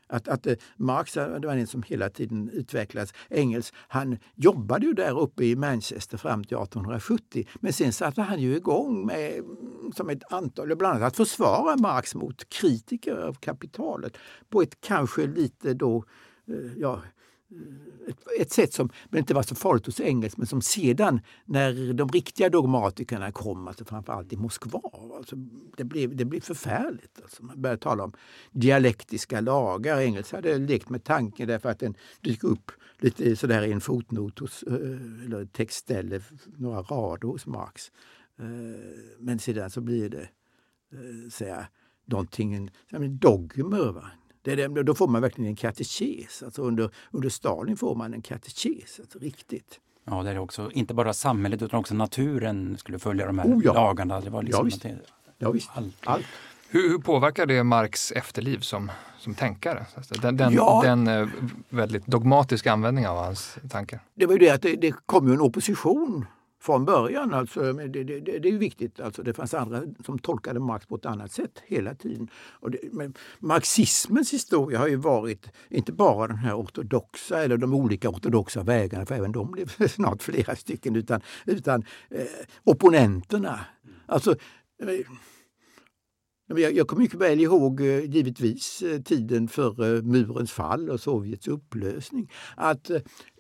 [0.10, 3.14] Att, att eh, Marx eh, det var en som hela tiden utvecklades.
[3.30, 8.42] Engels, han jobbade ju där uppe i Manchester fram till 1870 men sen satte han
[8.42, 13.34] ju igång med mm, som ett antal, bland annat att försvara Marx mot kritiker av
[13.34, 14.18] kapitalet
[14.50, 16.04] på ett kanske lite då
[16.48, 17.02] eh, ja,
[18.08, 22.10] ett, ett sätt som inte var så farligt hos engelsmän men som sedan när de
[22.10, 24.82] riktiga dogmatikerna kom, alltså framförallt i Moskva,
[25.18, 25.36] alltså
[25.78, 27.22] det, blev, det blev förfärligt.
[27.22, 28.14] Alltså man började tala om
[28.52, 30.00] dialektiska lagar.
[30.00, 34.40] Engels hade lekt med tanken därför att den dyker upp lite sådär i en fotnot
[34.40, 34.74] hos, eh,
[35.26, 36.22] eller textställe,
[36.58, 37.92] några rader hos Marx.
[38.40, 38.46] Eh,
[39.20, 40.30] men sedan så blir det
[40.92, 41.68] eh, säga,
[42.06, 42.72] någonting,
[43.10, 43.92] dogmer.
[43.92, 44.12] Va?
[44.56, 46.44] Det är då får man verkligen en katekes.
[46.44, 49.80] Alltså under, under Stalin får man en katekes, alltså riktigt.
[50.06, 53.62] Ja, det är också inte bara samhället utan också naturen skulle följa de här oh,
[53.64, 53.74] ja.
[53.74, 54.22] lagarna.
[54.22, 54.84] Det var liksom ja, visst.
[54.84, 54.94] Något,
[55.38, 55.70] ja, visst.
[55.74, 55.96] Allt.
[56.04, 56.26] Allt.
[56.70, 59.86] Hur, hur, påverkar det Marx efterliv som, som tänkare?
[60.22, 60.82] Den, den, ja.
[60.84, 61.28] den eh,
[61.70, 64.00] väldigt dogmatiska användningen av hans tankar.
[64.16, 66.26] Det var ju det att det, det kom ju en opposition
[66.62, 67.34] från början.
[67.34, 69.00] Alltså, det, det, det, är viktigt.
[69.00, 72.30] Alltså, det fanns andra som tolkade Marx på ett annat sätt hela tiden.
[72.52, 77.74] Och det, men marxismens historia har ju varit inte bara den här ortodoxa eller de
[77.74, 82.26] olika ortodoxa vägarna, för även de blev snart flera stycken, utan, utan eh,
[82.64, 83.60] opponenterna.
[84.06, 84.36] Alltså,
[84.84, 85.06] eh,
[86.58, 91.48] jag kommer mycket väl ihåg, eh, givetvis, eh, tiden före eh, murens fall och Sovjets
[91.48, 92.32] upplösning.
[92.56, 92.92] Att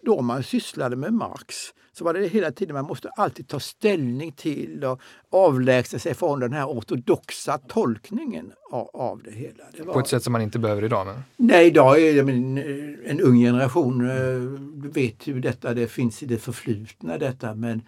[0.05, 1.55] då man sysslade med Marx
[1.92, 6.40] så var det hela tiden man måste alltid ta ställning till och avlägsna sig från
[6.40, 9.64] den här ortodoxa tolkningen av, av det hela.
[9.78, 9.94] Det var...
[9.94, 11.08] På ett sätt som man inte behöver idag?
[11.08, 11.16] Men...
[11.38, 12.58] Nej, idag är det en,
[13.06, 17.82] en ung generation eh, vet hur detta det finns i det förflutna detta men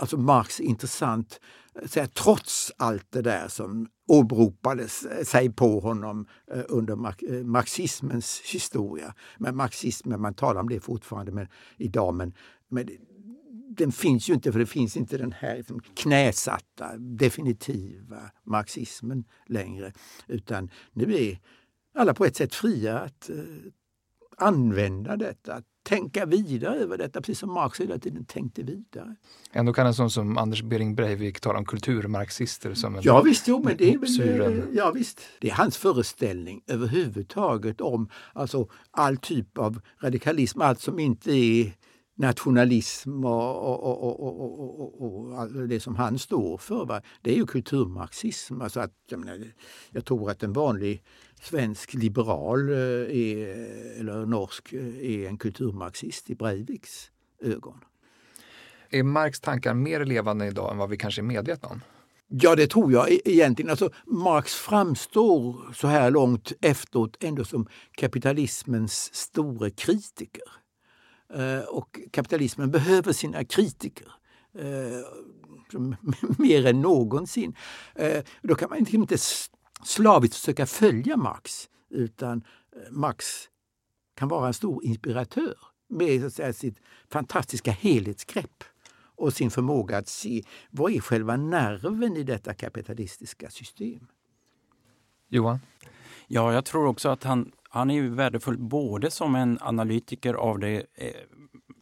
[0.00, 1.40] alltså Marx är intressant
[1.86, 6.96] så trots allt det där som åberopades eh, sig på honom eh, under
[7.44, 9.14] marxismens historia.
[9.38, 11.46] Men marxismen, man talar om det fortfarande men,
[11.76, 12.32] idag men,
[12.68, 12.88] men
[13.68, 19.92] den finns ju inte för det finns inte den här liksom, knäsatta definitiva marxismen längre.
[20.26, 21.38] Utan nu är
[21.94, 23.44] alla på ett sätt fria att uh,
[24.36, 29.16] använda detta, att tänka vidare över detta, precis som Marx hela tiden tänkte vidare.
[29.52, 33.48] Ändå kan en sån som Anders Bering Breivik tala om kulturmarxister som en Ja visst,
[33.48, 35.20] jo, men det är väl, ja, visst.
[35.40, 41.72] Det är hans föreställning överhuvudtaget om alltså, all typ av radikalism, allt som inte är
[42.18, 46.86] nationalism och, och, och, och, det som han står för.
[46.86, 47.02] Va?
[47.22, 48.60] Det är ju kulturmarxism.
[48.60, 49.52] Alltså att, jag, menar,
[49.90, 51.02] jag tror att en vanlig
[51.40, 53.46] svensk liberal är,
[54.00, 57.10] eller norsk är en kulturmarxist i Breiviks
[57.42, 57.84] ögon.
[58.90, 61.80] Är Marx tankar mer levande idag än vad vi kanske är medvetna om?
[62.28, 63.70] Ja, det tror jag e-, egentligen.
[63.70, 70.42] Alltså, Marx framstår så här långt efteråt ändå som kapitalismens store kritiker.
[71.34, 74.12] Eh, och kapitalismen behöver sina kritiker
[74.54, 75.78] eh,
[76.38, 77.54] mer än någonsin.
[77.94, 79.18] Eh, då kan man inte
[79.84, 82.44] slaviskt försöka följa Marx utan
[82.90, 83.26] Marx
[84.16, 85.54] kan vara en stor inspiratör
[85.88, 86.78] med så att säga, sitt
[87.10, 88.64] fantastiska helhetsgrepp
[89.16, 94.06] och sin förmåga att se vad är själva nerven i detta kapitalistiska system.
[95.28, 95.58] Johan?
[96.26, 100.58] Ja, jag tror också att han han är ju värdefull både som en analytiker av
[100.58, 101.12] det eh,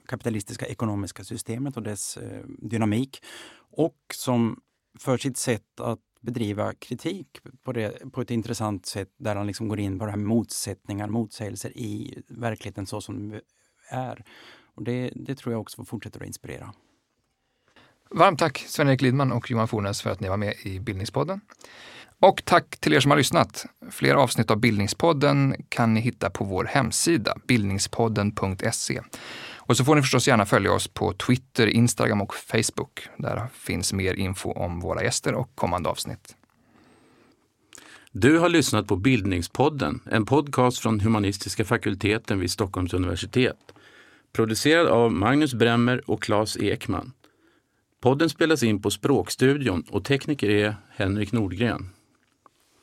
[0.09, 3.23] kapitalistiska ekonomiska systemet och dess eh, dynamik
[3.71, 4.61] och som
[4.99, 9.69] för sitt sätt att bedriva kritik på, det, på ett intressant sätt där han liksom
[9.69, 13.41] går in på det här motsättningar, motsägelser i verkligheten så som den
[13.89, 14.25] är.
[14.75, 16.73] Och det, det tror jag också fortsätter att inspirera.
[18.11, 21.41] Varmt tack Sven-Erik Lidman och Johan Fornes för att ni var med i Bildningspodden.
[22.21, 23.67] Och tack till er som har lyssnat.
[23.91, 29.01] Fler avsnitt av Bildningspodden kan ni hitta på vår hemsida, bildningspodden.se.
[29.57, 33.09] Och så får ni förstås gärna följa oss på Twitter, Instagram och Facebook.
[33.19, 36.37] Där finns mer info om våra gäster och kommande avsnitt.
[38.13, 43.57] Du har lyssnat på Bildningspodden, en podcast från humanistiska fakulteten vid Stockholms universitet.
[44.33, 47.13] Producerad av Magnus Bremmer och Claes Ekman.
[48.01, 51.91] Podden spelas in på Språkstudion och tekniker är Henrik Nordgren.